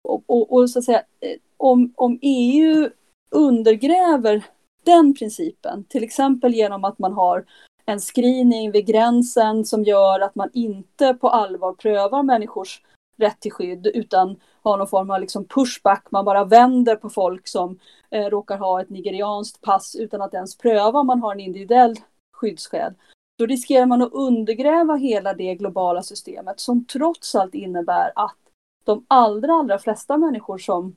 Och, 0.08 0.22
och, 0.26 0.52
och 0.52 0.70
så 0.70 0.78
att 0.78 0.84
säga, 0.84 1.02
eh, 1.20 1.38
om, 1.56 1.92
om 1.96 2.18
EU 2.22 2.90
undergräver 3.30 4.44
den 4.84 5.14
principen, 5.14 5.84
till 5.84 6.04
exempel 6.04 6.54
genom 6.54 6.84
att 6.84 6.98
man 6.98 7.12
har 7.12 7.44
en 7.86 8.00
screening 8.00 8.70
vid 8.70 8.86
gränsen 8.86 9.64
som 9.64 9.84
gör 9.84 10.20
att 10.20 10.34
man 10.34 10.50
inte 10.52 11.14
på 11.14 11.28
allvar 11.28 11.72
prövar 11.72 12.22
människors 12.22 12.82
rätt 13.16 13.40
till 13.40 13.52
skydd 13.52 13.86
utan 13.86 14.36
har 14.62 14.76
någon 14.76 14.88
form 14.88 15.10
av 15.10 15.20
liksom 15.20 15.44
pushback, 15.44 16.06
man 16.10 16.24
bara 16.24 16.44
vänder 16.44 16.96
på 16.96 17.10
folk 17.10 17.48
som 17.48 17.78
eh, 18.10 18.24
råkar 18.26 18.58
ha 18.58 18.80
ett 18.80 18.90
nigerianskt 18.90 19.60
pass 19.60 19.96
utan 19.96 20.22
att 20.22 20.34
ens 20.34 20.58
pröva 20.58 20.98
om 20.98 21.06
man 21.06 21.20
har 21.20 21.32
en 21.32 21.40
individuell 21.40 21.96
skyddsskäl. 22.36 22.94
Då 23.38 23.46
riskerar 23.46 23.86
man 23.86 24.02
att 24.02 24.12
undergräva 24.12 24.94
hela 24.94 25.34
det 25.34 25.54
globala 25.54 26.02
systemet 26.02 26.60
som 26.60 26.84
trots 26.84 27.34
allt 27.34 27.54
innebär 27.54 28.12
att 28.16 28.36
de 28.84 29.04
allra, 29.08 29.52
allra 29.54 29.78
flesta 29.78 30.16
människor 30.16 30.58
som 30.58 30.96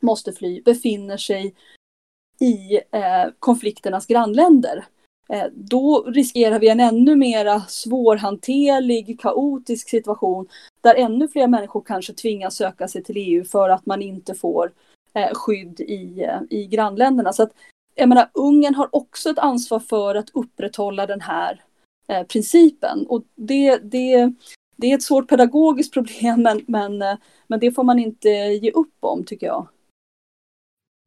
måste 0.00 0.32
fly 0.32 0.62
befinner 0.62 1.16
sig 1.16 1.54
i 2.40 2.80
eh, 2.92 3.32
konflikternas 3.38 4.06
grannländer. 4.06 4.84
Eh, 5.28 5.44
då 5.54 6.04
riskerar 6.06 6.58
vi 6.58 6.68
en 6.68 6.80
ännu 6.80 7.16
mera 7.16 7.60
svårhanterlig, 7.60 9.20
kaotisk 9.20 9.88
situation 9.88 10.48
där 10.80 10.94
ännu 10.94 11.28
fler 11.28 11.48
människor 11.48 11.82
kanske 11.86 12.12
tvingas 12.12 12.56
söka 12.56 12.88
sig 12.88 13.04
till 13.04 13.16
EU 13.16 13.44
för 13.44 13.68
att 13.68 13.86
man 13.86 14.02
inte 14.02 14.34
får 14.34 14.72
eh, 15.14 15.30
skydd 15.34 15.80
i, 15.80 16.22
eh, 16.22 16.40
i 16.50 16.66
grannländerna. 16.66 17.32
Så 17.32 17.42
att, 17.42 17.52
jag 17.94 18.08
menar, 18.08 18.30
Ungern 18.34 18.74
har 18.74 18.88
också 18.96 19.30
ett 19.30 19.38
ansvar 19.38 19.80
för 19.80 20.14
att 20.14 20.30
upprätthålla 20.34 21.06
den 21.06 21.20
här 21.20 21.64
eh, 22.08 22.22
principen. 22.22 23.06
Och 23.08 23.22
det, 23.34 23.76
det, 23.76 24.32
det 24.76 24.90
är 24.90 24.94
ett 24.94 25.02
svårt 25.02 25.28
pedagogiskt 25.28 25.94
problem 25.94 26.42
men, 26.42 26.64
men, 26.66 27.02
eh, 27.02 27.16
men 27.46 27.60
det 27.60 27.72
får 27.72 27.84
man 27.84 27.98
inte 27.98 28.28
ge 28.28 28.70
upp 28.70 28.96
om 29.00 29.24
tycker 29.24 29.46
jag. 29.46 29.68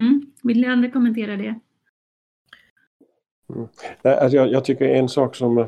Mm. 0.03 0.28
Vill 0.43 0.61
ni 0.61 0.67
andra 0.67 0.91
kommentera 0.91 1.37
det? 1.37 1.59
Mm. 3.55 3.67
Alltså 4.01 4.37
jag, 4.37 4.51
jag, 4.51 4.65
tycker 4.65 4.85
en 4.85 5.09
sak 5.09 5.35
som 5.35 5.57
eh, 5.57 5.67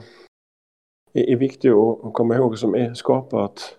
är, 1.14 1.30
är 1.30 1.36
viktig 1.36 1.70
att 1.70 2.14
komma 2.14 2.36
ihåg 2.36 2.58
som 2.58 2.76
är 2.76 2.94
skapat 2.94 3.78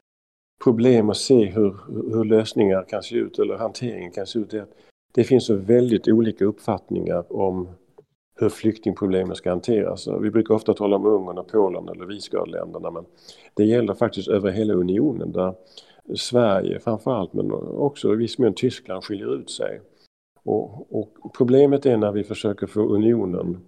problem 0.64 1.08
och 1.08 1.16
se 1.16 1.44
hur, 1.44 1.76
hur 2.14 2.24
lösningar 2.24 2.84
kan 2.88 3.02
se 3.02 3.16
ut 3.16 3.38
eller 3.38 3.56
hanteringen 3.56 4.10
kan 4.10 4.26
se 4.26 4.38
ut. 4.38 4.54
är 4.54 4.62
att 4.62 4.72
Det 5.14 5.24
finns 5.24 5.46
så 5.46 5.54
väldigt 5.54 6.08
olika 6.08 6.44
uppfattningar 6.44 7.32
om 7.32 7.68
hur 8.34 8.48
flyktingproblemen 8.48 9.36
ska 9.36 9.50
hanteras. 9.50 10.08
Vi 10.20 10.30
brukar 10.30 10.54
ofta 10.54 10.74
tala 10.74 10.96
om 10.96 11.06
Ungern 11.06 11.38
och 11.38 11.48
Polen 11.48 11.88
eller 11.88 12.06
Visegrádländerna 12.06 12.90
men 12.90 13.04
det 13.54 13.64
gäller 13.64 13.94
faktiskt 13.94 14.28
över 14.28 14.50
hela 14.50 14.74
unionen 14.74 15.32
där 15.32 15.54
Sverige 16.14 16.80
framförallt 16.80 17.32
men 17.32 17.52
också 17.52 18.12
i 18.12 18.16
viss 18.16 18.38
mån 18.38 18.54
Tyskland 18.54 19.04
skiljer 19.04 19.34
ut 19.34 19.50
sig. 19.50 19.80
Och, 20.44 21.00
och, 21.00 21.34
problemet 21.36 21.86
är 21.86 21.96
när 21.96 22.12
vi 22.12 22.24
försöker 22.24 22.66
få 22.66 22.80
unionen 22.80 23.60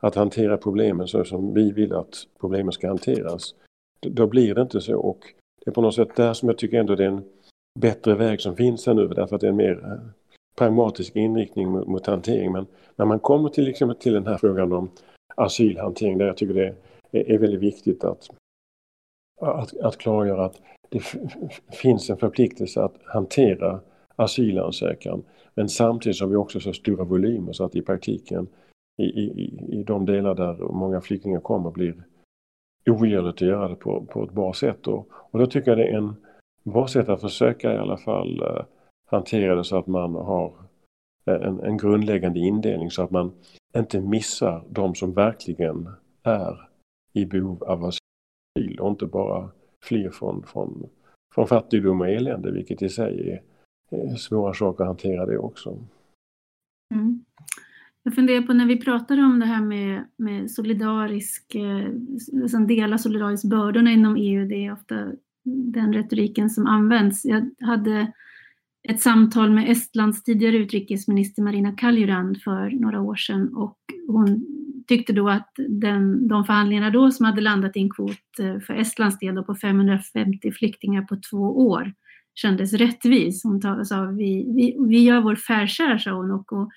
att 0.00 0.14
hantera 0.14 0.56
problemen 0.56 1.08
så 1.08 1.24
som 1.24 1.54
vi 1.54 1.72
vill 1.72 1.92
att 1.92 2.26
problemen 2.40 2.72
ska 2.72 2.88
hanteras. 2.88 3.54
Då 4.00 4.26
blir 4.26 4.54
det 4.54 4.62
inte 4.62 4.80
så 4.80 5.00
och 5.00 5.34
det 5.64 5.70
är 5.70 5.74
på 5.74 5.80
något 5.80 5.94
sätt 5.94 6.16
där 6.16 6.32
som 6.32 6.48
jag 6.48 6.58
tycker 6.58 6.80
ändå 6.80 6.94
det 6.94 7.04
är 7.04 7.08
en 7.08 7.24
bättre 7.80 8.14
väg 8.14 8.40
som 8.40 8.56
finns 8.56 8.86
här 8.86 8.94
nu 8.94 9.08
därför 9.08 9.34
att 9.34 9.40
det 9.40 9.46
är 9.46 9.50
en 9.50 9.56
mer 9.56 9.84
eh, 9.84 10.10
pragmatisk 10.56 11.16
inriktning 11.16 11.70
mot, 11.70 11.86
mot 11.86 12.06
hantering. 12.06 12.52
Men 12.52 12.66
när 12.96 13.06
man 13.06 13.18
kommer 13.18 13.48
till, 13.48 13.64
liksom, 13.64 13.94
till 13.94 14.12
den 14.12 14.26
här 14.26 14.38
frågan 14.38 14.72
om 14.72 14.90
asylhantering 15.34 16.18
där 16.18 16.26
jag 16.26 16.36
tycker 16.36 16.54
det 16.54 16.74
är, 17.10 17.30
är 17.30 17.38
väldigt 17.38 17.60
viktigt 17.60 18.04
att, 18.04 18.28
att, 19.40 19.80
att 19.80 19.98
klargöra 19.98 20.44
att 20.44 20.60
det 20.88 21.02
finns 21.72 22.10
en 22.10 22.16
förpliktelse 22.16 22.82
att 22.82 22.94
hantera 23.04 23.80
asylansökan. 24.16 25.24
Men 25.54 25.68
samtidigt 25.68 26.20
har 26.20 26.28
vi 26.28 26.36
också 26.36 26.60
så 26.60 26.72
stora 26.72 27.04
volymer 27.04 27.52
så 27.52 27.64
att 27.64 27.76
i 27.76 27.82
praktiken 27.82 28.48
i, 28.98 29.04
i, 29.04 29.30
i 29.68 29.82
de 29.82 30.06
delar 30.06 30.34
där 30.34 30.54
många 30.54 31.00
flyktingar 31.00 31.40
kommer 31.40 31.70
blir 31.70 32.04
ogörligt 32.86 33.42
att 33.42 33.48
göra 33.48 33.68
det 33.68 33.74
på, 33.74 34.06
på 34.06 34.24
ett 34.24 34.32
bra 34.32 34.52
sätt. 34.52 34.86
Och, 34.86 35.08
och 35.10 35.38
då 35.38 35.46
tycker 35.46 35.70
jag 35.70 35.78
det 35.78 35.88
är 35.88 35.96
en 35.96 36.16
bra 36.62 36.88
sätt 36.88 37.08
att 37.08 37.20
försöka 37.20 37.74
i 37.74 37.76
alla 37.76 37.96
fall 37.96 38.42
eh, 38.42 38.64
hantera 39.06 39.54
det 39.54 39.64
så 39.64 39.78
att 39.78 39.86
man 39.86 40.14
har 40.14 40.54
eh, 41.26 41.34
en, 41.34 41.60
en 41.60 41.76
grundläggande 41.76 42.40
indelning 42.40 42.90
så 42.90 43.02
att 43.02 43.10
man 43.10 43.32
inte 43.76 44.00
missar 44.00 44.64
de 44.68 44.94
som 44.94 45.12
verkligen 45.12 45.88
är 46.22 46.68
i 47.12 47.24
behov 47.24 47.64
av 47.64 47.84
asyl 47.84 48.80
och 48.80 48.88
inte 48.88 49.06
bara 49.06 49.50
flyr 49.84 50.10
från, 50.10 50.42
från, 50.46 50.88
från 51.34 51.46
fattigdom 51.46 52.00
och 52.00 52.08
elände 52.08 52.52
vilket 52.52 52.82
i 52.82 52.88
sig 52.88 53.30
är 53.30 53.42
svåra 54.18 54.54
saker 54.54 54.84
att 54.84 54.88
hantera 54.88 55.26
det 55.26 55.38
också. 55.38 55.78
Mm. 56.94 57.24
Jag 58.02 58.14
funderar 58.14 58.42
på 58.42 58.52
när 58.52 58.66
vi 58.66 58.80
pratar 58.80 59.18
om 59.18 59.40
det 59.40 59.46
här 59.46 59.62
med, 59.62 60.04
med 60.16 60.50
solidarisk, 60.50 61.54
eh, 61.54 62.58
dela 62.66 62.98
solidariskt 62.98 63.50
bördorna 63.50 63.92
inom 63.92 64.16
EU, 64.16 64.48
det 64.48 64.66
är 64.66 64.72
ofta 64.72 65.12
den 65.44 65.92
retoriken 65.92 66.50
som 66.50 66.66
används. 66.66 67.24
Jag 67.24 67.50
hade 67.60 68.12
ett 68.88 69.00
samtal 69.00 69.50
med 69.50 69.70
Estlands 69.70 70.22
tidigare 70.22 70.56
utrikesminister 70.56 71.42
Marina 71.42 71.72
Kaljurand 71.72 72.42
för 72.42 72.70
några 72.70 73.00
år 73.00 73.14
sedan 73.14 73.54
och 73.54 73.78
hon 74.06 74.46
tyckte 74.86 75.12
då 75.12 75.28
att 75.28 75.50
den, 75.68 76.28
de 76.28 76.44
förhandlingarna 76.44 76.90
då 76.90 77.10
som 77.10 77.26
hade 77.26 77.40
landat 77.40 77.76
i 77.76 77.80
en 77.80 77.90
kvot 77.90 78.38
eh, 78.38 78.58
för 78.58 78.74
Estlands 78.74 79.18
del 79.18 79.42
på 79.42 79.54
550 79.54 80.52
flyktingar 80.52 81.02
på 81.02 81.16
två 81.30 81.68
år 81.68 81.92
kändes 82.34 82.72
rättvis. 82.72 83.44
Hon 83.44 83.84
sa 83.84 84.06
vi, 84.06 84.52
vi, 84.56 84.76
vi 84.88 85.04
gör 85.04 85.20
vår 85.20 85.36
fair 85.36 85.66
share, 85.66 85.98
sa 85.98 86.10
hon 86.10 86.30
och, 86.30 86.52
och 86.52 86.70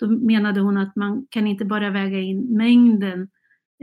då 0.00 0.06
menade 0.06 0.60
hon 0.60 0.76
att 0.76 0.96
man 0.96 1.26
kan 1.30 1.46
inte 1.46 1.64
bara 1.64 1.90
väga 1.90 2.20
in 2.20 2.56
mängden 2.56 3.28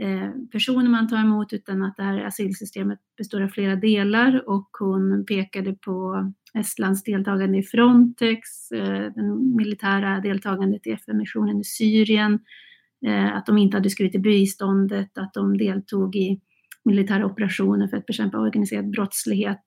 eh, 0.00 0.30
personer 0.52 0.90
man 0.90 1.08
tar 1.08 1.16
emot 1.16 1.52
utan 1.52 1.82
att 1.82 1.96
det 1.96 2.02
här 2.02 2.24
asylsystemet 2.24 2.98
består 3.18 3.42
av 3.42 3.48
flera 3.48 3.76
delar 3.76 4.48
och 4.48 4.68
hon 4.78 5.24
pekade 5.26 5.72
på 5.72 6.24
Estlands 6.54 7.02
deltagande 7.02 7.58
i 7.58 7.62
Frontex, 7.62 8.72
eh, 8.72 9.12
det 9.14 9.22
militära 9.56 10.20
deltagandet 10.20 10.86
i 10.86 10.90
FN-missionen 10.90 11.60
i 11.60 11.64
Syrien, 11.64 12.38
eh, 13.06 13.36
att 13.36 13.46
de 13.46 13.58
inte 13.58 13.76
hade 13.76 13.90
skurit 13.90 14.14
i 14.14 14.18
biståndet, 14.18 15.18
att 15.18 15.34
de 15.34 15.58
deltog 15.58 16.16
i 16.16 16.40
militära 16.84 17.26
operationer 17.26 17.88
för 17.88 17.96
att 17.96 18.06
bekämpa 18.06 18.38
organiserad 18.38 18.90
brottslighet. 18.90 19.62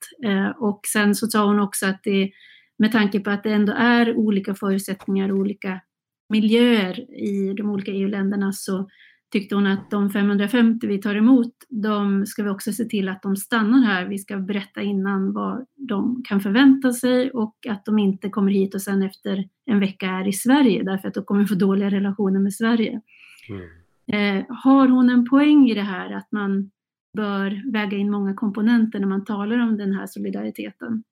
Och 0.58 0.80
sen 0.92 1.14
så 1.14 1.26
sa 1.26 1.46
hon 1.46 1.60
också 1.60 1.86
att 1.86 2.00
det 2.02 2.30
med 2.78 2.92
tanke 2.92 3.20
på 3.20 3.30
att 3.30 3.42
det 3.42 3.52
ändå 3.52 3.72
är 3.72 4.16
olika 4.16 4.54
förutsättningar 4.54 5.32
och 5.32 5.38
olika 5.38 5.80
miljöer 6.28 7.00
i 7.20 7.54
de 7.56 7.70
olika 7.70 7.92
EU-länderna 7.92 8.52
så 8.52 8.88
tyckte 9.32 9.54
hon 9.54 9.66
att 9.66 9.90
de 9.90 10.10
550 10.10 10.86
vi 10.86 10.98
tar 10.98 11.14
emot, 11.14 11.52
de 11.68 12.26
ska 12.26 12.42
vi 12.42 12.50
också 12.50 12.72
se 12.72 12.84
till 12.84 13.08
att 13.08 13.22
de 13.22 13.36
stannar 13.36 13.78
här. 13.78 14.04
Vi 14.04 14.18
ska 14.18 14.36
berätta 14.36 14.82
innan 14.82 15.32
vad 15.32 15.66
de 15.74 16.22
kan 16.28 16.40
förvänta 16.40 16.92
sig 16.92 17.30
och 17.30 17.56
att 17.68 17.84
de 17.84 17.98
inte 17.98 18.28
kommer 18.28 18.52
hit 18.52 18.74
och 18.74 18.82
sen 18.82 19.02
efter 19.02 19.48
en 19.66 19.80
vecka 19.80 20.06
är 20.06 20.28
i 20.28 20.32
Sverige 20.32 20.82
därför 20.82 21.08
att 21.08 21.14
då 21.14 21.22
kommer 21.22 21.40
vi 21.40 21.46
få 21.46 21.54
dåliga 21.54 21.90
relationer 21.90 22.40
med 22.40 22.54
Sverige. 22.54 23.00
Mm. 23.48 24.38
Eh, 24.38 24.44
har 24.48 24.88
hon 24.88 25.10
en 25.10 25.24
poäng 25.24 25.70
i 25.70 25.74
det 25.74 25.82
här 25.82 26.12
att 26.12 26.32
man 26.32 26.70
bör 27.14 27.72
väga 27.72 27.96
in 27.96 28.10
många 28.10 28.34
komponenter 28.34 28.98
när 28.98 29.06
man 29.06 29.24
talar 29.24 29.58
om 29.58 29.76
den 29.76 29.92
här 29.92 30.06
solidariteten? 30.06 31.02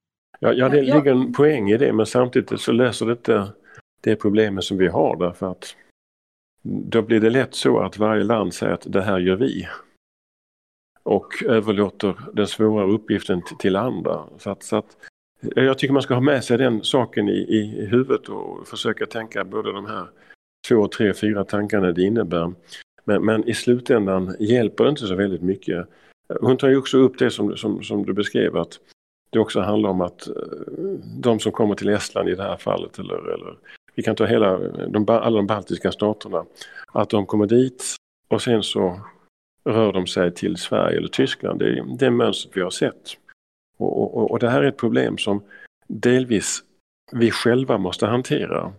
Ja, 0.40 0.52
ja 0.52 0.68
det 0.68 0.82
ligger 0.82 1.12
en 1.12 1.32
poäng 1.32 1.70
i 1.70 1.78
det 1.78 1.92
men 1.92 2.06
samtidigt 2.06 2.60
så 2.60 2.72
löser 2.72 3.06
det 3.06 3.12
inte 3.12 3.52
det 4.00 4.16
problemet 4.16 4.64
som 4.64 4.78
vi 4.78 4.88
har 4.88 5.16
därför 5.16 5.50
att 5.50 5.76
då 6.62 7.02
blir 7.02 7.20
det 7.20 7.30
lätt 7.30 7.54
så 7.54 7.78
att 7.78 7.98
varje 7.98 8.24
land 8.24 8.54
säger 8.54 8.72
att 8.72 8.92
det 8.92 9.02
här 9.02 9.18
gör 9.18 9.36
vi. 9.36 9.68
Och 11.02 11.44
överlåter 11.46 12.14
den 12.32 12.46
svåra 12.46 12.84
uppgiften 12.84 13.42
till 13.58 13.76
andra. 13.76 14.24
Så 14.38 14.50
att, 14.50 14.62
så 14.62 14.76
att, 14.76 14.96
jag 15.40 15.78
tycker 15.78 15.92
man 15.92 16.02
ska 16.02 16.14
ha 16.14 16.20
med 16.20 16.44
sig 16.44 16.58
den 16.58 16.84
saken 16.84 17.28
i, 17.28 17.32
i 17.32 17.86
huvudet 17.86 18.28
och 18.28 18.68
försöka 18.68 19.06
tänka 19.06 19.44
både 19.44 19.72
de 19.72 19.86
här 19.86 20.06
två, 20.68 20.88
tre, 20.88 21.14
fyra 21.14 21.44
tankarna 21.44 21.92
det 21.92 22.02
innebär. 22.02 22.52
Men, 23.04 23.24
men 23.24 23.48
i 23.48 23.54
slutändan 23.54 24.36
hjälper 24.38 24.84
det 24.84 24.90
inte 24.90 25.06
så 25.06 25.14
väldigt 25.14 25.42
mycket. 25.42 25.86
Hon 26.40 26.56
tar 26.56 26.68
ju 26.68 26.76
också 26.76 26.98
upp 26.98 27.18
det 27.18 27.30
som, 27.30 27.56
som, 27.56 27.82
som 27.82 28.06
du 28.06 28.12
beskrev 28.12 28.56
att 28.56 28.80
det 29.30 29.38
också 29.38 29.60
handlar 29.60 29.90
om 29.90 30.00
att 30.00 30.28
eh, 30.28 30.34
de 31.20 31.40
som 31.40 31.52
kommer 31.52 31.74
till 31.74 31.88
Estland 31.88 32.28
i 32.28 32.34
det 32.34 32.42
här 32.42 32.56
fallet 32.56 32.98
eller, 32.98 33.34
eller 33.34 33.56
vi 33.94 34.02
kan 34.02 34.16
ta 34.16 34.24
hela, 34.24 34.58
de, 34.88 35.08
alla 35.08 35.36
de 35.36 35.46
baltiska 35.46 35.92
staterna, 35.92 36.44
att 36.92 37.10
de 37.10 37.26
kommer 37.26 37.46
dit 37.46 37.84
och 38.28 38.42
sen 38.42 38.62
så 38.62 39.00
rör 39.64 39.92
de 39.92 40.06
sig 40.06 40.34
till 40.34 40.56
Sverige 40.56 40.98
eller 40.98 41.08
Tyskland. 41.08 41.58
Det 41.58 41.66
är 41.66 41.96
det 41.98 42.10
mönstret 42.10 42.56
vi 42.56 42.60
har 42.60 42.70
sett. 42.70 43.16
Och, 43.76 44.16
och, 44.16 44.30
och 44.30 44.38
det 44.38 44.50
här 44.50 44.62
är 44.62 44.68
ett 44.68 44.76
problem 44.76 45.18
som 45.18 45.42
delvis 45.86 46.64
vi 47.12 47.30
själva 47.30 47.78
måste 47.78 48.06
hantera. 48.06 48.72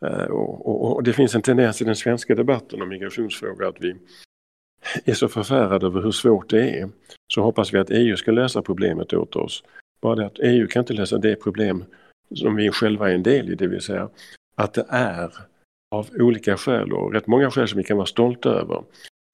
Eh, 0.00 0.24
och, 0.24 0.66
och, 0.66 0.96
och, 0.96 1.02
det 1.02 1.12
finns 1.12 1.34
en 1.34 1.42
tendens 1.42 1.82
i 1.82 1.84
den 1.84 1.96
svenska 1.96 2.34
debatten 2.34 2.82
om 2.82 2.88
migrationsfrågor 2.88 3.64
att 3.64 3.80
vi 3.80 3.96
är 5.04 5.14
så 5.14 5.28
förfärade 5.28 5.86
över 5.86 6.02
hur 6.02 6.10
svårt 6.10 6.50
det 6.50 6.70
är. 6.70 6.88
Så 7.34 7.42
hoppas 7.42 7.74
vi 7.74 7.78
att 7.78 7.90
EU 7.90 8.16
ska 8.16 8.32
lösa 8.32 8.62
problemet 8.62 9.12
åt 9.12 9.36
oss. 9.36 9.64
Bara 10.00 10.14
det 10.14 10.26
att 10.26 10.38
EU 10.38 10.66
kan 10.66 10.80
inte 10.80 10.92
lösa 10.92 11.18
det 11.18 11.36
problem 11.36 11.84
som 12.34 12.56
vi 12.56 12.70
själva 12.70 13.10
är 13.10 13.14
en 13.14 13.22
del 13.22 13.50
i, 13.50 13.54
det 13.54 13.66
vill 13.66 13.80
säga 13.80 14.08
att 14.56 14.74
det 14.74 14.86
är 14.88 15.32
av 15.90 16.08
olika 16.18 16.56
skäl 16.56 16.92
och 16.92 17.12
rätt 17.12 17.26
många 17.26 17.50
skäl 17.50 17.68
som 17.68 17.78
vi 17.78 17.84
kan 17.84 17.96
vara 17.96 18.06
stolta 18.06 18.48
över 18.48 18.84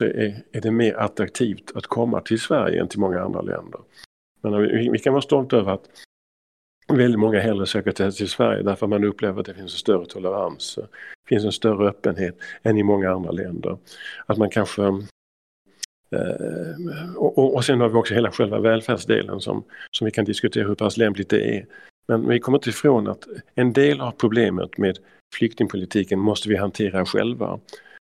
så 0.03 0.09
är, 0.09 0.43
är 0.53 0.61
det 0.61 0.71
mer 0.71 0.95
attraktivt 0.95 1.73
att 1.75 1.87
komma 1.87 2.21
till 2.21 2.41
Sverige 2.41 2.81
än 2.81 2.89
till 2.89 3.01
många 3.01 3.21
andra 3.21 3.41
länder. 3.41 3.81
Men 4.41 4.63
vi, 4.63 4.89
vi 4.89 4.99
kan 4.99 5.13
vara 5.13 5.23
stolta 5.23 5.57
över 5.57 5.73
att 5.73 5.89
väldigt 6.97 7.21
många 7.21 7.41
hellre 7.41 7.67
söker 7.67 7.93
sig 7.93 8.13
till 8.13 8.29
Sverige 8.29 8.63
därför 8.63 8.87
att 8.87 8.91
man 8.91 9.05
upplever 9.05 9.41
att 9.41 9.47
det 9.47 9.55
finns 9.55 9.73
en 9.73 9.79
större 9.79 10.07
tolerans, 10.07 10.79
det 11.25 11.29
finns 11.29 11.45
en 11.45 11.53
större 11.53 11.89
öppenhet 11.89 12.39
än 12.63 12.79
i 12.79 12.83
många 12.83 13.11
andra 13.11 13.31
länder. 13.31 13.79
Att 14.27 14.39
man 14.39 14.51
kanske 14.51 14.83
eh, 16.11 17.15
och, 17.17 17.55
och 17.55 17.65
sen 17.65 17.81
har 17.81 17.89
vi 17.89 17.95
också 17.95 18.15
hela 18.15 18.31
själva 18.31 18.59
välfärdsdelen 18.59 19.41
som, 19.41 19.65
som 19.91 20.05
vi 20.05 20.11
kan 20.11 20.25
diskutera 20.25 20.69
hur 20.69 20.75
pass 20.75 20.97
lämpligt 20.97 21.29
det 21.29 21.57
är. 21.57 21.67
Men 22.09 22.29
vi 22.29 22.41
kommer 22.41 22.59
inte 22.59 22.71
ifrån 22.71 23.09
att 23.09 23.27
en 23.55 23.73
del 23.73 24.01
av 24.01 24.11
problemet 24.11 24.79
med 24.79 24.99
flyktingpolitiken 25.35 26.19
måste 26.19 26.49
vi 26.49 26.57
hantera 26.57 27.07
själva. 27.07 27.61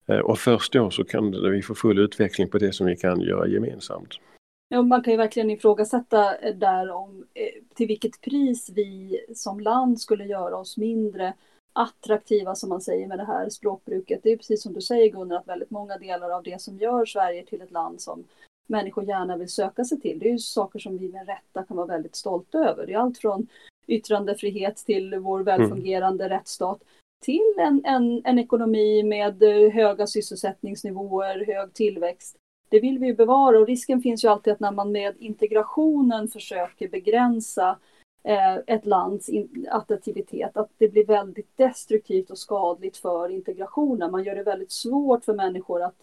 Eh, 0.06 0.18
och 0.18 0.38
först 0.38 0.72
då 0.72 0.90
så 0.90 1.04
kan 1.04 1.50
vi 1.50 1.62
få 1.62 1.74
full 1.74 1.98
utveckling 1.98 2.48
på 2.48 2.58
det 2.58 2.72
som 2.72 2.86
vi 2.86 2.96
kan 2.96 3.20
göra 3.20 3.46
gemensamt. 3.46 4.18
Ja, 4.72 4.82
man 4.82 5.02
kan 5.02 5.12
ju 5.12 5.16
verkligen 5.16 5.50
ifrågasätta 5.50 6.36
eh, 6.36 6.54
där 6.54 6.90
om 6.90 7.26
eh, 7.34 7.62
till 7.74 7.86
vilket 7.86 8.20
pris 8.20 8.70
vi 8.74 9.20
som 9.34 9.60
land 9.60 10.00
skulle 10.00 10.24
göra 10.24 10.56
oss 10.56 10.76
mindre 10.76 11.34
attraktiva 11.72 12.54
som 12.54 12.68
man 12.68 12.80
säger 12.80 13.06
med 13.06 13.18
det 13.18 13.24
här 13.24 13.48
språkbruket. 13.48 14.20
Det 14.22 14.32
är 14.32 14.36
precis 14.36 14.62
som 14.62 14.72
du 14.72 14.80
säger 14.80 15.12
Gunnar 15.12 15.36
att 15.36 15.48
väldigt 15.48 15.70
många 15.70 15.98
delar 15.98 16.30
av 16.30 16.42
det 16.42 16.60
som 16.60 16.78
gör 16.78 17.04
Sverige 17.04 17.46
till 17.46 17.62
ett 17.62 17.70
land 17.70 18.00
som 18.00 18.24
människor 18.66 19.04
gärna 19.04 19.36
vill 19.36 19.48
söka 19.48 19.84
sig 19.84 20.00
till. 20.00 20.18
Det 20.18 20.28
är 20.28 20.32
ju 20.32 20.38
saker 20.38 20.78
som 20.78 20.98
vi 20.98 21.08
med 21.08 21.26
rätta 21.26 21.62
kan 21.62 21.76
vara 21.76 21.86
väldigt 21.86 22.16
stolta 22.16 22.58
över. 22.58 22.86
Det 22.86 22.92
är 22.92 22.98
allt 22.98 23.18
från 23.18 23.46
yttrandefrihet 23.86 24.76
till 24.76 25.18
vår 25.18 25.40
välfungerande 25.40 26.24
mm. 26.24 26.38
rättsstat 26.38 26.82
till 27.24 27.54
en, 27.58 27.84
en, 27.84 28.22
en 28.24 28.38
ekonomi 28.38 29.02
med 29.02 29.42
eh, 29.42 29.72
höga 29.72 30.06
sysselsättningsnivåer, 30.06 31.44
hög 31.46 31.74
tillväxt. 31.74 32.36
Det 32.70 32.80
vill 32.80 32.98
vi 32.98 33.06
ju 33.06 33.14
bevara 33.14 33.58
och 33.58 33.66
risken 33.66 34.00
finns 34.00 34.24
ju 34.24 34.28
alltid 34.28 34.52
att 34.52 34.60
när 34.60 34.72
man 34.72 34.92
med 34.92 35.14
integrationen 35.18 36.28
försöker 36.28 36.88
begränsa 36.88 37.78
eh, 38.24 38.56
ett 38.66 38.86
lands 38.86 39.30
attraktivitet, 39.70 40.56
att 40.56 40.70
det 40.78 40.88
blir 40.88 41.06
väldigt 41.06 41.56
destruktivt 41.56 42.30
och 42.30 42.38
skadligt 42.38 42.96
för 42.96 43.28
integrationen. 43.28 44.10
Man 44.10 44.24
gör 44.24 44.34
det 44.34 44.42
väldigt 44.42 44.72
svårt 44.72 45.24
för 45.24 45.34
människor 45.34 45.82
att 45.82 45.96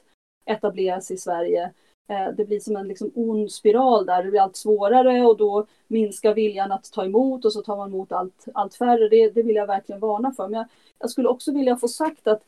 etablera 0.45 1.01
sig 1.01 1.15
i 1.15 1.19
Sverige 1.19 1.71
eh, 2.09 2.27
det 2.37 2.45
blir 2.45 2.59
som 2.59 2.75
en 2.75 2.87
liksom 2.87 3.11
ond 3.15 3.51
spiral 3.51 4.05
där, 4.05 4.23
det 4.23 4.29
blir 4.29 4.41
allt 4.41 4.55
svårare 4.55 5.25
och 5.25 5.37
då 5.37 5.67
minskar 5.87 6.33
viljan 6.33 6.71
att 6.71 6.91
ta 6.91 7.05
emot 7.05 7.45
och 7.45 7.53
så 7.53 7.61
tar 7.61 7.77
man 7.77 7.89
emot 7.89 8.11
allt, 8.11 8.45
allt 8.53 8.75
färre. 8.75 9.09
Det, 9.09 9.29
det 9.29 9.43
vill 9.43 9.55
jag 9.55 9.67
verkligen 9.67 10.01
varna 10.01 10.31
för. 10.31 10.47
Men 10.47 10.57
jag, 10.57 10.67
jag 10.99 11.09
skulle 11.09 11.29
också 11.29 11.53
vilja 11.53 11.75
få 11.75 11.87
sagt 11.87 12.27
att 12.27 12.43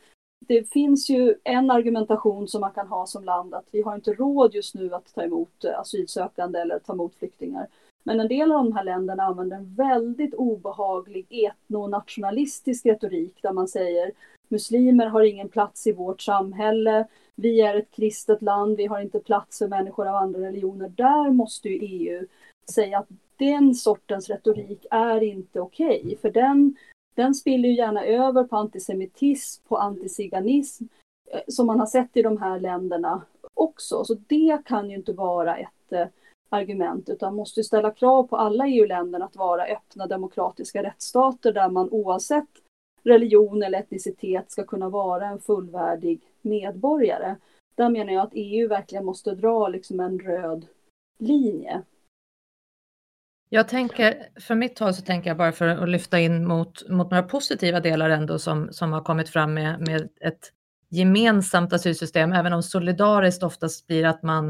det 0.50 0.70
finns 0.70 1.10
ju 1.10 1.36
en 1.44 1.72
argumentation 1.72 2.48
som 2.48 2.62
man 2.62 2.72
kan 2.72 2.88
ha 2.88 3.06
som 3.06 3.24
land 3.24 3.54
att 3.54 3.68
vi 3.72 3.82
har 3.82 3.96
inte 3.96 4.14
råd 4.14 4.56
just 4.56 4.76
nu 4.76 4.94
att 4.94 5.14
ta 5.16 5.24
emot 5.24 5.64
eh, 5.64 5.80
asylsökande 5.80 6.60
eller 6.60 6.80
ta 6.80 6.94
emot 6.94 7.16
flyktingar. 7.16 7.68
Men 8.04 8.20
en 8.20 8.28
del 8.28 8.52
av 8.52 8.64
de 8.64 8.74
här 8.74 8.84
länderna 8.84 9.24
använder 9.24 9.58
en 9.58 9.76
väldigt 9.76 10.34
obehaglig 10.34 11.28
etnonationalistisk 11.30 12.86
retorik 12.86 13.40
där 13.42 13.54
man 13.54 13.68
säger 13.68 14.12
muslimer 14.48 15.06
har 15.06 15.22
ingen 15.22 15.50
plats 15.50 15.88
i 15.88 15.92
vårt 15.92 16.22
samhälle, 16.22 17.08
vi 17.36 17.62
är 17.62 17.76
ett 17.76 17.92
kristet 17.92 18.42
land, 18.42 18.78
vi 18.78 18.86
har 18.86 19.02
inte 19.02 19.20
plats 19.20 19.58
för 19.58 19.68
människor 19.68 20.08
av 20.08 20.16
andra 20.16 20.40
religioner. 20.40 20.90
Där 20.90 21.32
måste 21.32 21.70
ju 21.70 21.80
EU 21.82 22.26
säga 22.72 23.00
att 23.00 23.08
den 23.38 23.76
sortens 23.76 24.30
retorik 24.30 24.86
är 24.92 25.24
inte 25.24 25.60
okej, 25.60 26.02
okay, 26.04 26.18
för 26.18 26.32
den, 26.32 26.76
den 27.20 27.36
spiller 27.36 27.70
ju 27.70 27.76
gärna 27.76 28.06
över 28.06 28.44
på 28.44 28.56
antisemitism, 28.56 29.64
på 29.68 29.78
antiziganism, 29.78 30.84
eh, 31.32 31.42
som 31.48 31.68
man 31.68 31.80
har 31.80 31.86
sett 31.86 32.18
i 32.18 32.22
de 32.22 32.38
här 32.38 32.60
länderna 32.60 33.22
också. 33.54 34.04
Så 34.04 34.14
det 34.28 34.62
kan 34.66 34.90
ju 34.90 34.96
inte 34.96 35.14
vara 35.14 35.58
ett 35.58 35.92
eh, 35.92 36.08
argument 36.50 37.10
utan 37.10 37.36
måste 37.36 37.64
ställa 37.64 37.92
krav 37.92 38.24
på 38.24 38.38
alla 38.38 38.68
EU-länder 38.68 39.20
att 39.20 39.36
vara 39.36 39.64
öppna 39.66 40.08
demokratiska 40.08 40.84
rättsstater 40.84 41.54
där 41.54 41.70
man 41.70 41.90
oavsett 41.90 42.50
religion 43.04 43.64
eller 43.64 43.80
etnicitet 43.80 44.52
ska 44.52 44.64
kunna 44.64 44.90
vara 44.90 45.28
en 45.28 45.40
fullvärdig 45.40 46.22
medborgare. 46.42 47.36
Där 47.76 47.90
menar 47.90 48.14
jag 48.14 48.24
att 48.24 48.34
EU 48.34 48.68
verkligen 48.68 49.06
måste 49.06 49.36
dra 49.36 49.68
liksom 49.68 50.00
en 50.00 50.20
röd 50.20 50.66
linje. 51.18 51.82
Jag 53.50 53.68
tänker, 53.68 54.28
för 54.40 54.56
mitt 54.56 54.80
håll 54.80 54.94
så 54.94 55.02
tänker 55.02 55.30
jag 55.30 55.38
bara 55.38 55.52
för 55.52 55.68
att 55.68 55.90
lyfta 55.90 56.20
in 56.20 56.48
mot, 56.48 56.90
mot 56.90 57.12
några 57.12 57.24
positiva 57.24 57.80
delar 57.80 58.10
ändå 58.10 58.40
som, 58.40 58.70
som 58.72 58.94
har 58.94 59.02
kommit 59.02 59.30
fram 59.30 59.54
med, 59.54 59.88
med 59.88 60.10
ett 60.22 60.52
gemensamt 60.90 61.74
asylsystem, 61.74 62.32
även 62.32 62.54
om 62.54 62.64
solidariskt 62.64 63.44
oftast 63.44 63.88
blir 63.88 64.06
att 64.06 64.24
man 64.24 64.50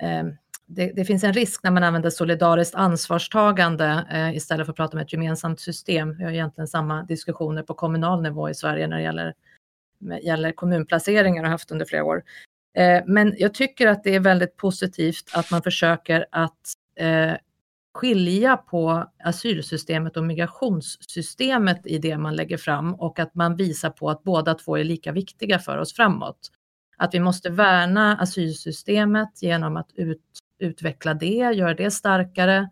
eh, 0.00 0.24
det, 0.66 0.92
det, 0.96 1.04
finns 1.04 1.24
en 1.24 1.32
risk 1.32 1.62
när 1.62 1.70
man 1.70 1.84
använder 1.84 2.10
solidariskt 2.10 2.74
ansvarstagande 2.74 4.06
eh, 4.10 4.36
istället 4.36 4.66
för 4.66 4.72
att 4.72 4.76
prata 4.76 4.96
om 4.96 5.02
ett 5.02 5.12
gemensamt 5.12 5.60
system. 5.60 6.16
Vi 6.18 6.24
har 6.24 6.30
egentligen 6.30 6.68
samma 6.68 7.02
diskussioner 7.02 7.62
på 7.62 7.74
kommunal 7.74 8.22
nivå 8.22 8.50
i 8.50 8.54
Sverige 8.54 8.86
när 8.86 8.96
det 8.96 9.02
gäller, 9.02 9.34
gäller 10.22 10.52
kommunplaceringar 10.52 11.44
och 11.44 11.50
haft 11.50 11.70
under 11.70 11.84
flera 11.86 12.04
år. 12.04 12.22
Eh, 12.76 13.02
men 13.06 13.34
jag 13.38 13.54
tycker 13.54 13.86
att 13.86 14.04
det 14.04 14.14
är 14.14 14.20
väldigt 14.20 14.56
positivt 14.56 15.30
att 15.34 15.50
man 15.50 15.62
försöker 15.62 16.26
att 16.30 16.60
eh, 16.96 17.32
skilja 17.94 18.56
på 18.56 19.10
asylsystemet 19.24 20.16
och 20.16 20.24
migrationssystemet 20.24 21.86
i 21.86 21.98
det 21.98 22.18
man 22.18 22.36
lägger 22.36 22.56
fram 22.56 22.94
och 22.94 23.18
att 23.18 23.34
man 23.34 23.56
visar 23.56 23.90
på 23.90 24.10
att 24.10 24.22
båda 24.22 24.54
två 24.54 24.76
är 24.76 24.84
lika 24.84 25.12
viktiga 25.12 25.58
för 25.58 25.78
oss 25.78 25.94
framåt. 25.94 26.50
Att 26.96 27.14
vi 27.14 27.20
måste 27.20 27.50
värna 27.50 28.16
asylsystemet 28.16 29.42
genom 29.42 29.76
att 29.76 29.90
ut, 29.94 30.22
utveckla 30.58 31.14
det, 31.14 31.52
göra 31.54 31.74
det 31.74 31.90
starkare 31.90 32.68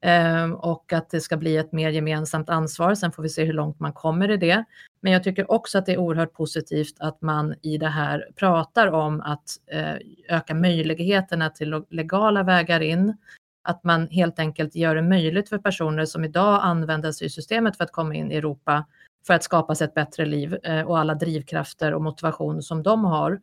eh, 0.00 0.50
och 0.50 0.92
att 0.92 1.10
det 1.10 1.20
ska 1.20 1.36
bli 1.36 1.56
ett 1.56 1.72
mer 1.72 1.90
gemensamt 1.90 2.48
ansvar. 2.48 2.94
Sen 2.94 3.12
får 3.12 3.22
vi 3.22 3.28
se 3.28 3.44
hur 3.44 3.52
långt 3.52 3.80
man 3.80 3.92
kommer 3.92 4.30
i 4.30 4.36
det. 4.36 4.64
Men 5.00 5.12
jag 5.12 5.24
tycker 5.24 5.50
också 5.50 5.78
att 5.78 5.86
det 5.86 5.92
är 5.92 5.98
oerhört 5.98 6.32
positivt 6.32 6.94
att 6.98 7.22
man 7.22 7.54
i 7.62 7.78
det 7.78 7.88
här 7.88 8.28
pratar 8.36 8.86
om 8.86 9.20
att 9.20 9.44
eh, 9.66 9.96
öka 10.28 10.54
möjligheterna 10.54 11.50
till 11.50 11.84
legala 11.90 12.42
vägar 12.42 12.80
in, 12.80 13.16
att 13.62 13.84
man 13.84 14.08
helt 14.08 14.38
enkelt 14.38 14.74
gör 14.74 14.94
det 14.94 15.02
möjligt 15.02 15.48
för 15.48 15.58
personer 15.58 16.04
som 16.04 16.24
idag 16.24 16.60
använder 16.62 17.08
asylsystemet 17.08 17.76
för 17.76 17.84
att 17.84 17.92
komma 17.92 18.14
in 18.14 18.32
i 18.32 18.36
Europa 18.36 18.84
för 19.26 19.34
att 19.34 19.44
skapa 19.44 19.74
sig 19.74 19.84
ett 19.84 19.94
bättre 19.94 20.26
liv 20.26 20.58
eh, 20.62 20.82
och 20.82 20.98
alla 20.98 21.14
drivkrafter 21.14 21.94
och 21.94 22.02
motivation 22.02 22.62
som 22.62 22.82
de 22.82 23.04
har. 23.04 23.40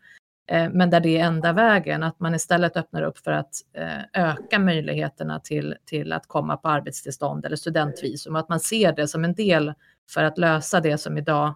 Eh, 0.52 0.70
men 0.70 0.90
där 0.90 1.00
det 1.00 1.18
är 1.18 1.26
enda 1.26 1.54
vägen, 1.54 2.04
att 2.04 2.20
man 2.20 2.36
istället 2.36 2.78
öppnar 2.78 3.02
upp 3.02 3.18
för 3.18 3.32
att 3.32 3.52
eh, 3.74 4.24
öka 4.24 4.60
möjligheterna 4.60 5.40
till, 5.40 5.76
till 5.86 6.14
att 6.14 6.28
komma 6.28 6.58
på 6.58 6.70
arbetstillstånd 6.70 7.46
eller 7.46 7.56
studentvisum, 7.56 8.36
att 8.36 8.50
man 8.50 8.60
ser 8.60 8.94
det 8.94 9.08
som 9.08 9.24
en 9.24 9.34
del 9.34 9.74
för 10.14 10.24
att 10.24 10.38
lösa 10.38 10.80
det 10.80 10.98
som 10.98 11.18
idag 11.18 11.54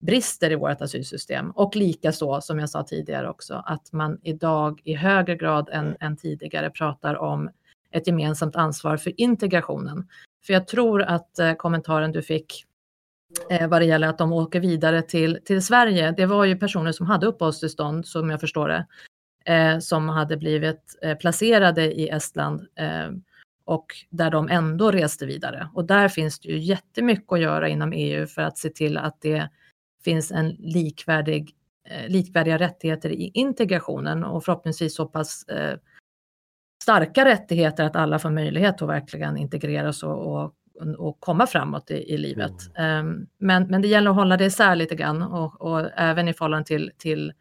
brister 0.00 0.52
i 0.52 0.54
vårt 0.54 0.82
asylsystem. 0.82 1.50
Och 1.50 1.76
likaså, 1.76 2.40
som 2.40 2.58
jag 2.58 2.70
sa 2.70 2.82
tidigare 2.82 3.28
också, 3.28 3.62
att 3.66 3.92
man 3.92 4.18
idag 4.22 4.80
i 4.84 4.94
högre 4.94 5.36
grad 5.36 5.68
än, 5.72 5.96
än 6.00 6.16
tidigare 6.16 6.70
pratar 6.70 7.16
om 7.16 7.50
ett 7.92 8.06
gemensamt 8.06 8.56
ansvar 8.56 8.96
för 8.96 9.20
integrationen. 9.20 10.08
För 10.46 10.52
jag 10.52 10.66
tror 10.66 11.02
att 11.02 11.38
eh, 11.38 11.52
kommentaren 11.52 12.12
du 12.12 12.22
fick 12.22 12.64
eh, 13.50 13.68
vad 13.68 13.80
det 13.80 13.84
gäller 13.84 14.08
att 14.08 14.18
de 14.18 14.32
åker 14.32 14.60
vidare 14.60 15.02
till, 15.02 15.38
till 15.44 15.62
Sverige. 15.62 16.14
Det 16.16 16.26
var 16.26 16.44
ju 16.44 16.56
personer 16.56 16.92
som 16.92 17.06
hade 17.06 17.26
uppehållstillstånd, 17.26 18.06
som 18.06 18.30
jag 18.30 18.40
förstår 18.40 18.68
det, 18.68 18.86
eh, 19.52 19.78
som 19.78 20.08
hade 20.08 20.36
blivit 20.36 20.98
eh, 21.02 21.16
placerade 21.16 21.92
i 22.00 22.08
Estland 22.08 22.66
eh, 22.74 23.10
och 23.64 23.86
där 24.10 24.30
de 24.30 24.48
ändå 24.48 24.90
reste 24.90 25.26
vidare. 25.26 25.68
Och 25.74 25.84
där 25.84 26.08
finns 26.08 26.40
det 26.40 26.48
ju 26.48 26.58
jättemycket 26.58 27.32
att 27.32 27.40
göra 27.40 27.68
inom 27.68 27.92
EU 27.92 28.26
för 28.26 28.42
att 28.42 28.58
se 28.58 28.68
till 28.68 28.98
att 28.98 29.20
det 29.20 29.48
finns 30.04 30.32
en 30.32 30.48
likvärdig, 30.48 31.54
likvärdiga 32.08 32.58
rättigheter 32.58 33.10
i 33.10 33.30
integrationen 33.34 34.24
och 34.24 34.44
förhoppningsvis 34.44 34.94
så 34.94 35.06
pass 35.06 35.44
eh, 35.48 35.78
starka 36.88 37.24
rättigheter 37.24 37.84
att 37.84 37.96
alla 37.96 38.18
får 38.18 38.30
möjlighet 38.30 38.82
att 38.82 38.88
verkligen 38.88 39.36
integreras 39.36 40.02
och, 40.02 40.34
och 40.34 40.54
och 40.98 41.20
komma 41.20 41.46
framåt 41.46 41.90
i, 41.90 41.94
i 41.94 42.18
livet. 42.18 42.52
Mm. 42.74 43.06
Um, 43.06 43.26
men, 43.38 43.66
men 43.66 43.82
det 43.82 43.88
gäller 43.88 44.10
att 44.10 44.16
hålla 44.16 44.36
det 44.36 44.44
isär 44.44 44.76
lite 44.76 44.94
grann 44.94 45.22
och, 45.22 45.60
och 45.60 45.90
även 45.96 46.28
i 46.28 46.34
förhållande 46.34 46.66
till, 46.66 46.90
till 46.98 47.32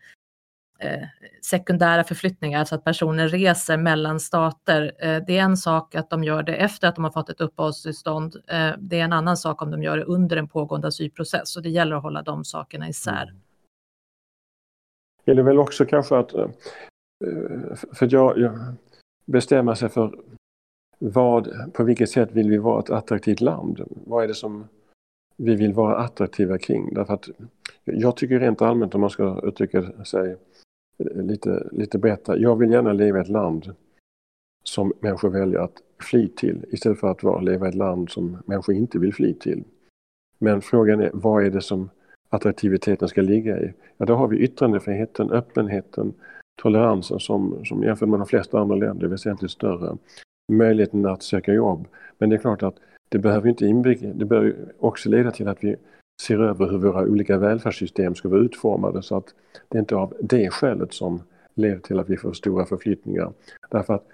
eh, 0.80 1.08
sekundära 1.42 2.04
förflyttningar, 2.04 2.60
alltså 2.60 2.76
att 2.76 2.84
personer 2.84 3.28
reser 3.28 3.78
mellan 3.78 4.20
stater. 4.20 4.92
Eh, 5.00 5.24
det 5.28 5.38
är 5.38 5.42
en 5.42 5.58
sak 5.58 5.96
att 5.96 6.10
de 6.10 6.24
gör 6.24 6.44
det 6.44 6.56
efter 6.56 6.88
att 6.88 6.96
de 6.96 7.04
har 7.04 7.12
fått 7.12 7.30
ett 7.30 7.42
uppehållstillstånd. 7.42 8.36
Eh, 8.48 8.72
det 8.80 9.00
är 9.00 9.04
en 9.04 9.14
annan 9.14 9.38
sak 9.38 9.62
om 9.62 9.72
de 9.72 9.84
gör 9.84 9.98
det 9.98 10.04
under 10.04 10.38
en 10.38 10.48
pågående 10.48 10.88
asylprocess 10.88 11.58
och 11.58 11.64
det 11.64 11.70
gäller 11.70 11.96
att 11.96 12.04
hålla 12.04 12.22
de 12.22 12.46
sakerna 12.46 12.90
isär. 12.90 13.24
Mm. 13.24 13.42
Det 15.26 15.32
gäller 15.32 15.44
väl 15.44 15.60
också 15.60 15.86
kanske 15.86 16.18
att, 16.18 16.34
eh, 16.34 16.48
för 17.94 18.08
jag, 18.12 18.38
jag 18.38 18.76
bestämma 19.28 19.76
sig 19.76 19.90
för 19.90 20.20
vad, 21.00 21.74
på 21.74 21.84
vilket 21.84 22.10
sätt 22.10 22.32
vill 22.32 22.50
vi 22.50 22.58
vara 22.58 22.80
ett 22.80 22.90
attraktivt 22.90 23.42
land? 23.42 23.82
Vad 23.90 24.24
är 24.24 24.28
det 24.28 24.34
som 24.34 24.68
vi 25.38 25.56
vill 25.56 25.74
vara 25.74 25.98
attraktiva 25.98 26.58
kring? 26.58 26.94
Därför 26.94 27.14
att 27.14 27.30
jag 27.84 28.18
tycker 28.18 28.40
rent 28.40 28.62
allmänt 28.62 28.96
om 28.96 29.02
man 29.02 29.10
ska 29.10 29.42
uttrycka 29.44 30.04
sig 30.04 30.38
lite, 31.04 31.68
lite 31.72 31.98
bättre. 31.98 32.38
Jag 32.38 32.56
vill 32.56 32.72
gärna 32.72 32.94
leva 32.94 33.18
i 33.18 33.22
ett 33.22 33.30
land 33.30 33.76
som 34.64 34.94
människor 35.00 35.30
väljer 35.30 35.60
att 35.60 35.82
fly 36.00 36.28
till 36.28 36.66
istället 36.70 37.00
för 37.00 37.12
att 37.12 37.24
vara, 37.24 37.42
leva 37.42 37.66
i 37.66 37.70
ett 37.70 37.76
land 37.76 38.10
som 38.10 38.38
människor 38.46 38.76
inte 38.76 39.00
vill 39.00 39.14
fly 39.14 39.34
till. 39.34 39.64
Men 40.40 40.62
frågan 40.62 41.00
är 41.00 41.12
vad 41.14 41.46
är 41.46 41.50
det 41.50 41.62
som 41.62 41.90
attraktiviteten 42.30 43.08
ska 43.08 43.22
ligga 43.22 43.60
i? 43.60 43.74
Ja, 43.98 44.06
då 44.06 44.16
har 44.16 44.28
vi 44.28 44.38
yttrandefriheten, 44.38 45.32
öppenheten, 45.32 46.14
toleransen 46.62 47.20
som, 47.20 47.66
som 47.66 47.84
jämfört 47.84 48.10
med 48.10 48.20
de 48.20 48.28
flesta 48.28 48.60
andra 48.60 48.76
länder 48.76 49.06
är 49.06 49.10
väsentligt 49.10 49.52
större 49.52 49.98
möjligheten 50.52 51.06
att 51.06 51.24
söka 51.24 51.54
jobb. 51.54 51.88
Men 52.18 52.30
det 52.30 52.36
är 52.36 52.40
klart 52.40 52.64
att 52.64 52.76
det 53.10 53.20
behöver 53.20 53.50
inte 53.50 53.66
inbygga, 53.66 54.14
det 54.14 54.26
behöver 54.26 54.56
också 54.80 55.10
leda 55.10 55.32
till 55.32 55.48
att 55.48 55.64
vi 55.64 55.76
ser 56.22 56.40
över 56.40 56.70
hur 56.70 56.78
våra 56.78 57.02
olika 57.02 57.38
välfärdssystem 57.38 58.16
ska 58.16 58.30
vara 58.30 58.40
utformade 58.40 59.04
så 59.04 59.18
att 59.18 59.34
det 59.70 59.80
inte 59.80 59.96
är 59.96 60.00
av 60.00 60.14
det 60.20 60.50
skälet 60.50 60.94
som 60.94 61.22
leder 61.56 61.80
till 61.80 62.00
att 62.00 62.10
vi 62.10 62.18
får 62.18 62.34
stora 62.34 62.66
förflyttningar. 62.66 63.34
Därför 63.70 63.94
att 63.94 64.06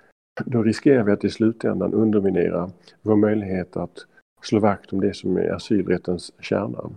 då 0.45 0.63
riskerar 0.63 1.03
vi 1.03 1.11
att 1.11 1.23
i 1.23 1.29
slutändan 1.29 1.93
underminera 1.93 2.71
vår 3.01 3.15
möjlighet 3.15 3.77
att 3.77 4.05
slå 4.41 4.59
vakt 4.59 4.93
om 4.93 5.01
det 5.01 5.15
som 5.15 5.37
är 5.37 5.49
asylrättens 5.49 6.31
kärna. 6.39 6.89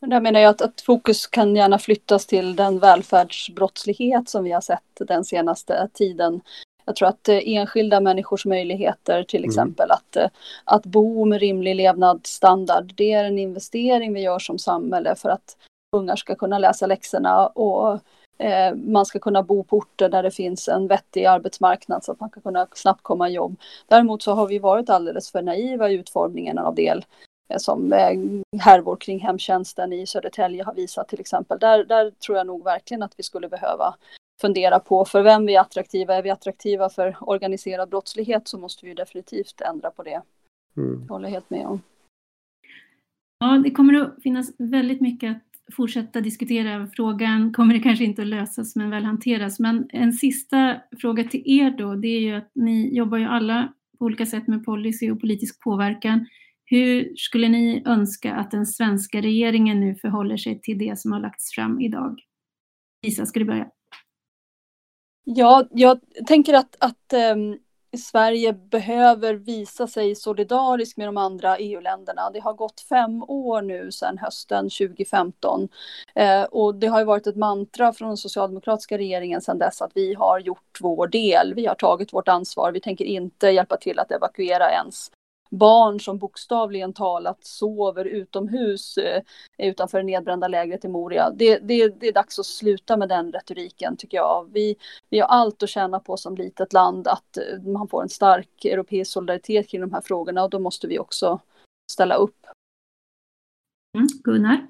Där 0.00 0.20
menar 0.20 0.40
jag 0.40 0.50
att, 0.50 0.62
att 0.62 0.80
fokus 0.80 1.26
kan 1.26 1.56
gärna 1.56 1.78
flyttas 1.78 2.26
till 2.26 2.56
den 2.56 2.78
välfärdsbrottslighet 2.78 4.28
som 4.28 4.44
vi 4.44 4.52
har 4.52 4.60
sett 4.60 5.00
den 5.00 5.24
senaste 5.24 5.88
tiden 5.92 6.40
jag 6.84 6.96
tror 6.96 7.08
att 7.08 7.28
eh, 7.28 7.38
enskilda 7.44 8.00
människors 8.00 8.46
möjligheter 8.46 9.22
till 9.22 9.40
mm. 9.40 9.50
exempel 9.50 9.90
mm. 9.90 9.94
att, 9.94 10.16
eh, 10.16 10.28
att 10.64 10.86
bo 10.86 11.24
med 11.24 11.40
rimlig 11.40 11.76
levnadsstandard, 11.76 12.92
det 12.96 13.12
är 13.12 13.24
en 13.24 13.38
investering 13.38 14.14
vi 14.14 14.20
gör 14.20 14.38
som 14.38 14.58
samhälle 14.58 15.14
för 15.14 15.28
att 15.28 15.56
ungar 15.96 16.16
ska 16.16 16.34
kunna 16.34 16.58
läsa 16.58 16.86
läxorna 16.86 17.46
och 17.46 18.00
eh, 18.38 18.74
man 18.74 19.06
ska 19.06 19.18
kunna 19.18 19.42
bo 19.42 19.64
på 19.64 19.76
orter 19.76 20.08
där 20.08 20.22
det 20.22 20.30
finns 20.30 20.68
en 20.68 20.86
vettig 20.86 21.24
arbetsmarknad 21.24 22.04
så 22.04 22.12
att 22.12 22.20
man 22.20 22.30
kan 22.30 22.42
kunna 22.42 22.66
snabbt 22.74 23.02
komma 23.02 23.28
i 23.28 23.32
jobb. 23.32 23.56
Däremot 23.86 24.22
så 24.22 24.32
har 24.32 24.46
vi 24.46 24.58
varit 24.58 24.90
alldeles 24.90 25.30
för 25.30 25.42
naiva 25.42 25.90
i 25.90 25.94
utformningen 25.94 26.58
av 26.58 26.74
del 26.74 27.04
som 27.58 27.92
eh, 27.92 28.60
härvor 28.60 28.96
kring 28.96 29.20
hemtjänsten 29.20 29.92
i 29.92 30.06
Södertälje 30.06 30.64
har 30.64 30.74
visat 30.74 31.08
till 31.08 31.20
exempel. 31.20 31.58
Där, 31.58 31.84
där 31.84 32.10
tror 32.10 32.38
jag 32.38 32.46
nog 32.46 32.64
verkligen 32.64 33.02
att 33.02 33.14
vi 33.16 33.22
skulle 33.22 33.48
behöva 33.48 33.94
fundera 34.40 34.80
på 34.80 35.04
för 35.04 35.22
vem 35.22 35.46
vi 35.46 35.54
är 35.54 35.60
attraktiva. 35.60 36.14
Är 36.14 36.22
vi 36.22 36.30
attraktiva 36.30 36.88
för 36.88 37.16
organiserad 37.20 37.88
brottslighet 37.88 38.48
så 38.48 38.58
måste 38.58 38.86
vi 38.86 38.94
definitivt 38.94 39.60
ändra 39.60 39.90
på 39.90 40.02
det. 40.02 40.22
Mm. 40.76 41.00
Jag 41.00 41.08
håller 41.08 41.28
helt 41.28 41.50
med 41.50 41.66
om. 41.66 41.80
Ja, 43.38 43.60
det 43.64 43.70
kommer 43.70 44.00
att 44.00 44.22
finnas 44.22 44.50
väldigt 44.58 45.00
mycket 45.00 45.30
att 45.30 45.74
fortsätta 45.74 46.20
diskutera. 46.20 46.88
Frågan 46.96 47.52
kommer 47.52 47.74
det 47.74 47.80
kanske 47.80 48.04
inte 48.04 48.22
att 48.22 48.28
lösas 48.28 48.76
men 48.76 48.90
väl 48.90 49.04
hanteras. 49.04 49.60
Men 49.60 49.88
en 49.92 50.12
sista 50.12 50.76
fråga 51.00 51.24
till 51.24 51.42
er 51.44 51.70
då, 51.70 51.94
det 51.94 52.08
är 52.08 52.20
ju 52.20 52.34
att 52.34 52.50
ni 52.54 52.96
jobbar 52.96 53.18
ju 53.18 53.24
alla 53.24 53.72
på 53.98 54.04
olika 54.04 54.26
sätt 54.26 54.46
med 54.46 54.64
policy 54.64 55.10
och 55.10 55.20
politisk 55.20 55.60
påverkan. 55.60 56.26
Hur 56.64 57.16
skulle 57.16 57.48
ni 57.48 57.82
önska 57.86 58.34
att 58.34 58.50
den 58.50 58.66
svenska 58.66 59.20
regeringen 59.20 59.80
nu 59.80 59.94
förhåller 59.94 60.36
sig 60.36 60.60
till 60.60 60.78
det 60.78 60.98
som 60.98 61.12
har 61.12 61.20
lagts 61.20 61.54
fram 61.54 61.80
idag? 61.80 62.18
Lisa, 63.02 63.26
ska 63.26 63.38
du 63.38 63.44
börja? 63.44 63.66
Ja, 65.24 65.64
jag 65.70 66.00
tänker 66.26 66.54
att, 66.54 66.76
att 66.78 67.12
ähm, 67.12 67.58
Sverige 67.96 68.52
behöver 68.52 69.34
visa 69.34 69.86
sig 69.86 70.14
solidarisk 70.14 70.96
med 70.96 71.08
de 71.08 71.16
andra 71.16 71.58
EU-länderna. 71.58 72.30
Det 72.30 72.40
har 72.40 72.54
gått 72.54 72.80
fem 72.80 73.22
år 73.22 73.62
nu 73.62 73.92
sedan 73.92 74.18
hösten 74.18 74.64
2015 74.64 75.68
eh, 76.14 76.42
och 76.42 76.74
det 76.74 76.86
har 76.86 76.98
ju 76.98 77.04
varit 77.04 77.26
ett 77.26 77.36
mantra 77.36 77.92
från 77.92 78.08
den 78.08 78.16
socialdemokratiska 78.16 78.98
regeringen 78.98 79.40
sedan 79.40 79.58
dess 79.58 79.82
att 79.82 79.92
vi 79.94 80.14
har 80.14 80.38
gjort 80.38 80.78
vår 80.80 81.06
del. 81.06 81.54
Vi 81.54 81.66
har 81.66 81.74
tagit 81.74 82.12
vårt 82.12 82.28
ansvar. 82.28 82.72
Vi 82.72 82.80
tänker 82.80 83.04
inte 83.04 83.48
hjälpa 83.48 83.76
till 83.76 83.98
att 83.98 84.10
evakuera 84.10 84.70
ens 84.70 85.10
barn 85.58 86.00
som 86.00 86.18
bokstavligen 86.18 86.92
talat 86.92 87.44
sover 87.44 88.04
utomhus 88.04 88.98
eh, 88.98 89.22
utanför 89.58 89.98
det 89.98 90.04
nedbrända 90.04 90.48
lägret 90.48 90.84
i 90.84 90.88
Moria. 90.88 91.30
Det, 91.30 91.58
det, 91.58 92.00
det, 92.00 92.08
är 92.08 92.12
dags 92.12 92.38
att 92.38 92.46
sluta 92.46 92.96
med 92.96 93.08
den 93.08 93.32
retoriken 93.32 93.96
tycker 93.96 94.16
jag. 94.16 94.48
Vi, 94.52 94.76
vi 95.10 95.20
har 95.20 95.28
allt 95.28 95.62
att 95.62 95.68
tjäna 95.68 96.00
på 96.00 96.16
som 96.16 96.36
litet 96.36 96.72
land 96.72 97.08
att 97.08 97.36
eh, 97.36 97.62
man 97.62 97.88
får 97.88 98.02
en 98.02 98.08
stark 98.08 98.64
europeisk 98.64 99.12
solidaritet 99.12 99.68
kring 99.68 99.80
de 99.80 99.92
här 99.92 100.00
frågorna 100.00 100.44
och 100.44 100.50
då 100.50 100.58
måste 100.58 100.86
vi 100.86 100.98
också 100.98 101.40
ställa 101.92 102.14
upp. 102.14 102.46
Mm, 103.96 104.06
Gunnar? 104.24 104.66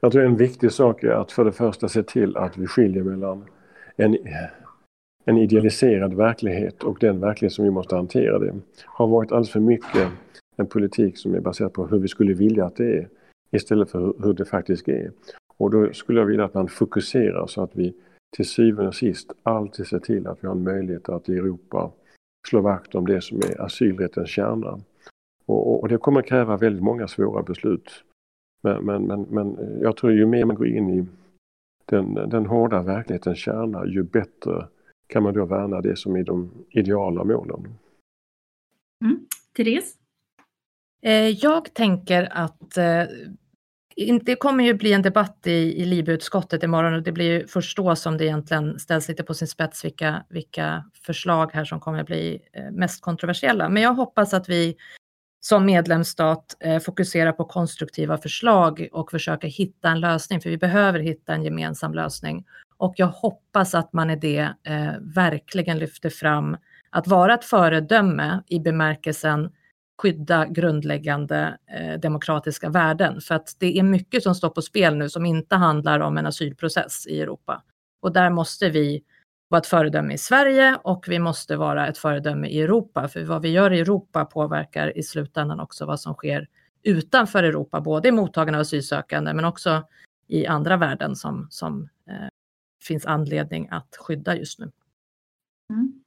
Jag 0.00 0.12
tror 0.12 0.24
en 0.24 0.36
viktig 0.36 0.72
sak 0.72 1.02
är 1.02 1.10
att 1.10 1.32
för 1.32 1.44
det 1.44 1.52
första 1.52 1.88
se 1.88 2.02
till 2.02 2.36
att 2.36 2.56
vi 2.56 2.66
skiljer 2.66 3.02
mellan 3.02 3.44
en 3.96 4.14
en 5.24 5.38
idealiserad 5.38 6.14
verklighet 6.14 6.82
och 6.82 6.98
den 7.00 7.20
verklighet 7.20 7.52
som 7.52 7.64
vi 7.64 7.70
måste 7.70 7.96
hantera 7.96 8.38
det 8.38 8.54
har 8.84 9.06
varit 9.06 9.32
alldeles 9.32 9.50
för 9.50 9.60
mycket 9.60 10.08
en 10.56 10.66
politik 10.66 11.18
som 11.18 11.34
är 11.34 11.40
baserad 11.40 11.72
på 11.72 11.86
hur 11.86 11.98
vi 11.98 12.08
skulle 12.08 12.34
vilja 12.34 12.64
att 12.66 12.76
det 12.76 12.98
är 12.98 13.08
istället 13.50 13.90
för 13.90 14.14
hur 14.24 14.32
det 14.32 14.44
faktiskt 14.44 14.88
är. 14.88 15.12
Och 15.56 15.70
då 15.70 15.92
skulle 15.92 16.20
jag 16.20 16.26
vilja 16.26 16.44
att 16.44 16.54
man 16.54 16.68
fokuserar 16.68 17.46
så 17.46 17.62
att 17.62 17.76
vi 17.76 17.94
till 18.36 18.48
syvende 18.48 18.88
och 18.88 18.94
sist 18.94 19.32
alltid 19.42 19.86
ser 19.86 19.98
till 19.98 20.26
att 20.26 20.38
vi 20.40 20.46
har 20.48 20.54
en 20.54 20.62
möjlighet 20.62 21.08
att 21.08 21.28
i 21.28 21.36
Europa 21.36 21.90
slå 22.48 22.60
vakt 22.60 22.94
om 22.94 23.06
det 23.06 23.20
som 23.20 23.38
är 23.38 23.60
asylrättens 23.60 24.28
kärna. 24.28 24.80
Och, 25.46 25.80
och 25.82 25.88
det 25.88 25.98
kommer 25.98 26.22
kräva 26.22 26.56
väldigt 26.56 26.82
många 26.82 27.08
svåra 27.08 27.42
beslut. 27.42 28.04
Men, 28.62 28.84
men, 28.84 29.02
men, 29.02 29.26
men 29.30 29.78
jag 29.80 29.96
tror 29.96 30.12
ju 30.12 30.26
mer 30.26 30.44
man 30.44 30.56
går 30.56 30.66
in 30.66 30.90
i 30.90 31.06
den, 31.84 32.14
den 32.14 32.46
hårda 32.46 32.82
verklighetens 32.82 33.38
kärna 33.38 33.86
ju 33.86 34.02
bättre 34.02 34.66
kan 35.14 35.22
man 35.22 35.34
då 35.34 35.44
värna 35.44 35.80
det 35.80 35.96
som 35.96 36.16
är 36.16 36.24
de 36.24 36.50
ideala 36.70 37.24
målen. 37.24 37.78
Mm. 39.04 39.26
Therese? 39.56 39.94
Eh, 41.02 41.28
jag 41.28 41.74
tänker 41.74 42.28
att 42.32 42.76
eh, 42.76 43.02
det 44.22 44.36
kommer 44.36 44.64
ju 44.64 44.74
bli 44.74 44.92
en 44.92 45.02
debatt 45.02 45.46
i, 45.46 45.50
i 45.50 45.84
LIBE-utskottet 45.84 46.62
imorgon 46.62 46.94
och 46.94 47.02
det 47.02 47.12
blir 47.12 47.40
ju 47.40 47.46
först 47.46 47.76
då 47.76 47.96
som 47.96 48.18
det 48.18 48.24
egentligen 48.24 48.78
ställs 48.78 49.08
lite 49.08 49.22
på 49.22 49.34
sin 49.34 49.48
spets 49.48 49.84
vilka, 49.84 50.24
vilka 50.28 50.84
förslag 51.06 51.50
här 51.52 51.64
som 51.64 51.80
kommer 51.80 52.04
bli 52.04 52.40
eh, 52.52 52.70
mest 52.70 53.02
kontroversiella. 53.02 53.68
Men 53.68 53.82
jag 53.82 53.94
hoppas 53.94 54.34
att 54.34 54.48
vi 54.48 54.76
som 55.40 55.66
medlemsstat 55.66 56.56
fokuserar 56.84 57.32
på 57.32 57.44
konstruktiva 57.44 58.18
förslag 58.18 58.88
och 58.92 59.10
försöker 59.10 59.48
hitta 59.48 59.88
en 59.88 60.00
lösning, 60.00 60.40
för 60.40 60.50
vi 60.50 60.58
behöver 60.58 60.98
hitta 60.98 61.34
en 61.34 61.42
gemensam 61.42 61.94
lösning. 61.94 62.44
Och 62.76 62.94
jag 62.96 63.06
hoppas 63.06 63.74
att 63.74 63.92
man 63.92 64.10
i 64.10 64.16
det 64.16 64.54
eh, 64.62 64.92
verkligen 65.00 65.78
lyfter 65.78 66.10
fram 66.10 66.56
att 66.90 67.06
vara 67.06 67.34
ett 67.34 67.44
föredöme 67.44 68.42
i 68.46 68.60
bemärkelsen 68.60 69.50
skydda 70.02 70.46
grundläggande 70.46 71.58
eh, 71.66 72.00
demokratiska 72.00 72.68
värden. 72.68 73.20
För 73.20 73.34
att 73.34 73.56
det 73.58 73.78
är 73.78 73.82
mycket 73.82 74.22
som 74.22 74.34
står 74.34 74.50
på 74.50 74.62
spel 74.62 74.96
nu 74.96 75.08
som 75.08 75.26
inte 75.26 75.56
handlar 75.56 76.00
om 76.00 76.18
en 76.18 76.26
asylprocess 76.26 77.06
i 77.06 77.20
Europa. 77.20 77.62
Och 78.00 78.12
där 78.12 78.30
måste 78.30 78.70
vi 78.70 79.02
vara 79.48 79.58
ett 79.58 79.66
föredöme 79.66 80.14
i 80.14 80.18
Sverige 80.18 80.78
och 80.84 81.04
vi 81.08 81.18
måste 81.18 81.56
vara 81.56 81.88
ett 81.88 81.98
föredöme 81.98 82.48
i 82.48 82.62
Europa. 82.62 83.08
För 83.08 83.24
vad 83.24 83.42
vi 83.42 83.48
gör 83.48 83.72
i 83.72 83.80
Europa 83.80 84.24
påverkar 84.24 84.98
i 84.98 85.02
slutändan 85.02 85.60
också 85.60 85.86
vad 85.86 86.00
som 86.00 86.14
sker 86.14 86.48
utanför 86.82 87.42
Europa, 87.42 87.80
både 87.80 88.08
i 88.08 88.12
mottagande 88.12 88.58
av 88.58 88.60
asylsökande 88.60 89.34
men 89.34 89.44
också 89.44 89.82
i 90.28 90.46
andra 90.46 90.76
värden 90.76 91.16
som, 91.16 91.46
som 91.50 91.88
eh, 92.08 92.28
finns 92.86 93.06
anledning 93.06 93.68
att 93.70 93.96
skydda 94.00 94.36
just 94.36 94.58
nu. 94.58 94.70
Mm. 95.72 96.00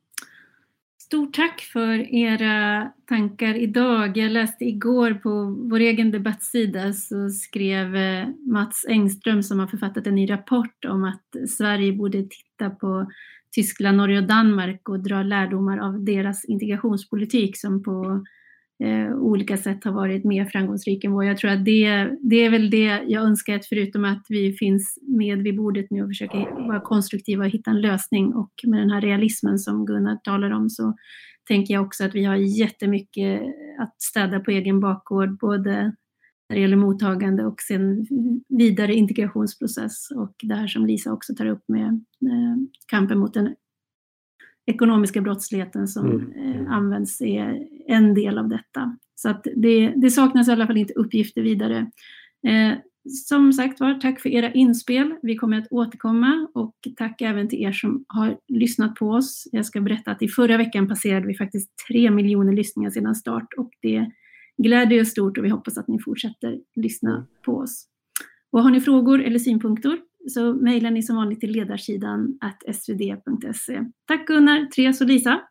Stort 1.08 1.34
tack 1.34 1.62
för 1.62 2.16
era 2.16 2.92
tankar 3.06 3.56
idag. 3.56 4.18
Jag 4.18 4.32
läste 4.32 4.66
igår 4.66 5.14
på 5.14 5.58
vår 5.70 5.80
egen 5.80 6.12
debattsida 6.12 6.94
så 6.94 7.30
skrev 7.30 7.96
eh, 7.96 8.28
Mats 8.46 8.86
Engström 8.88 9.44
som 9.44 9.60
har 9.60 9.68
författat 9.68 10.08
en 10.08 10.16
ny 10.16 10.30
rapport 10.30 10.86
om 10.86 11.04
att 11.04 11.50
Sverige 11.50 11.94
borde 11.94 12.24
titta 12.24 12.70
på 12.70 13.12
Tyskland, 13.52 13.98
Norge 13.98 14.18
och 14.18 14.28
Danmark 14.28 14.90
och 14.90 15.00
dra 15.00 15.24
lärdomar 15.24 15.78
av 15.78 16.04
deras 16.04 16.46
integrationspolitik 16.46 17.60
som 17.60 17.84
på 17.84 18.26
eh, 18.84 19.18
olika 19.18 19.58
sätt 19.58 19.84
har 19.84 19.92
varit 19.92 20.24
mer 20.24 20.46
framgångsrik 20.46 21.04
än 21.04 21.12
vår. 21.12 21.26
Jag 21.26 21.38
tror 21.38 21.52
att 21.52 21.66
det, 21.66 22.10
det 22.22 22.46
är 22.46 22.50
väl 22.50 22.70
det 22.70 23.04
jag 23.08 23.24
önskar, 23.24 23.56
att 23.56 23.66
förutom 23.66 24.06
att 24.06 24.26
vi 24.30 24.54
finns 24.54 25.00
med 25.02 25.44
vid 25.44 25.58
bordet 25.58 25.92
nu 25.92 26.04
och 26.04 26.10
försöker 26.10 26.68
vara 26.68 26.82
konstruktiva 26.82 27.46
och 27.46 27.52
hitta 27.52 27.72
en 27.72 27.82
lösning 27.82 28.34
och 28.34 28.52
med 28.64 28.80
den 28.80 28.92
här 28.92 29.02
realismen 29.02 29.60
som 29.60 29.86
Gunnar 29.86 30.16
talar 30.16 30.52
om 30.52 30.70
så 30.70 30.96
tänker 31.48 31.74
jag 31.74 31.86
också 31.86 32.06
att 32.06 32.16
vi 32.16 32.24
har 32.24 32.36
jättemycket 32.36 33.42
att 33.80 34.02
städa 34.02 34.40
på 34.40 34.52
egen 34.52 34.80
bakgård, 34.80 35.38
både 35.40 35.94
när 36.50 36.56
det 36.56 36.62
gäller 36.62 36.78
mottagande 36.78 37.46
och 37.46 37.62
sen 37.62 38.06
vidare 38.50 38.94
integrationsprocess 38.94 40.12
och 40.16 40.36
det 40.44 40.56
här 40.56 40.68
som 40.68 40.86
Lisa 40.86 41.14
också 41.14 41.36
tar 41.36 41.46
upp 41.46 41.64
med 41.68 41.88
eh, 42.22 42.58
kampen 42.88 43.20
mot 43.20 43.34
den 43.34 43.56
ekonomiska 44.68 45.22
brottsligheten 45.22 45.88
som 45.88 46.12
mm. 46.12 46.32
eh, 46.32 46.72
används 46.72 47.22
är 47.22 47.68
en 47.88 48.14
del 48.14 48.38
av 48.38 48.50
detta. 48.50 48.98
Så 49.16 49.30
att 49.30 49.48
det, 49.56 49.94
det 49.96 50.10
saknas 50.10 50.48
i 50.48 50.52
alla 50.52 50.68
fall 50.68 50.78
inte 50.78 50.94
uppgifter 50.94 51.42
vidare. 51.42 51.92
Eh, 52.48 52.78
som 53.10 53.54
sagt 53.54 53.80
var, 53.80 53.94
tack 53.94 54.20
för 54.20 54.30
era 54.30 54.52
inspel. 54.52 55.16
Vi 55.22 55.36
kommer 55.36 55.58
att 55.58 55.68
återkomma 55.72 56.48
och 56.54 56.76
tack 56.98 57.22
även 57.22 57.50
till 57.50 57.60
er 57.60 57.72
som 57.72 58.06
har 58.08 58.38
lyssnat 58.48 58.96
på 58.96 59.10
oss. 59.10 59.48
Jag 59.52 59.66
ska 59.66 59.82
berätta 59.82 60.12
att 60.12 60.22
i 60.22 60.28
förra 60.28 60.58
veckan 60.58 60.88
passerade 60.88 61.28
vi 61.28 61.38
faktiskt 61.38 61.72
tre 61.88 62.12
miljoner 62.12 62.54
lyssningar 62.54 62.90
sedan 62.90 63.16
start 63.16 63.48
och 63.58 63.70
det 63.82 64.12
gläder 64.64 65.02
oss 65.02 65.10
stort 65.10 65.38
och 65.38 65.46
vi 65.46 65.50
hoppas 65.50 65.78
att 65.78 65.88
ni 65.88 66.00
fortsätter 66.00 66.60
lyssna 66.76 67.12
mm. 67.16 67.26
på 67.46 67.58
oss. 67.58 67.88
Och 68.52 68.64
har 68.64 68.72
ni 68.72 68.82
frågor 68.82 69.24
eller 69.24 69.40
synpunkter 69.40 70.00
så 70.30 70.54
mejlar 70.54 70.92
ni 70.92 71.04
som 71.04 71.16
vanligt 71.16 71.40
till 71.40 71.52
ledarsidan 71.52 72.40
svd.se. 72.74 73.84
Tack 74.08 74.28
Gunnar, 74.28 74.66
Therese 74.66 75.02
och 75.02 75.08
Lisa. 75.08 75.42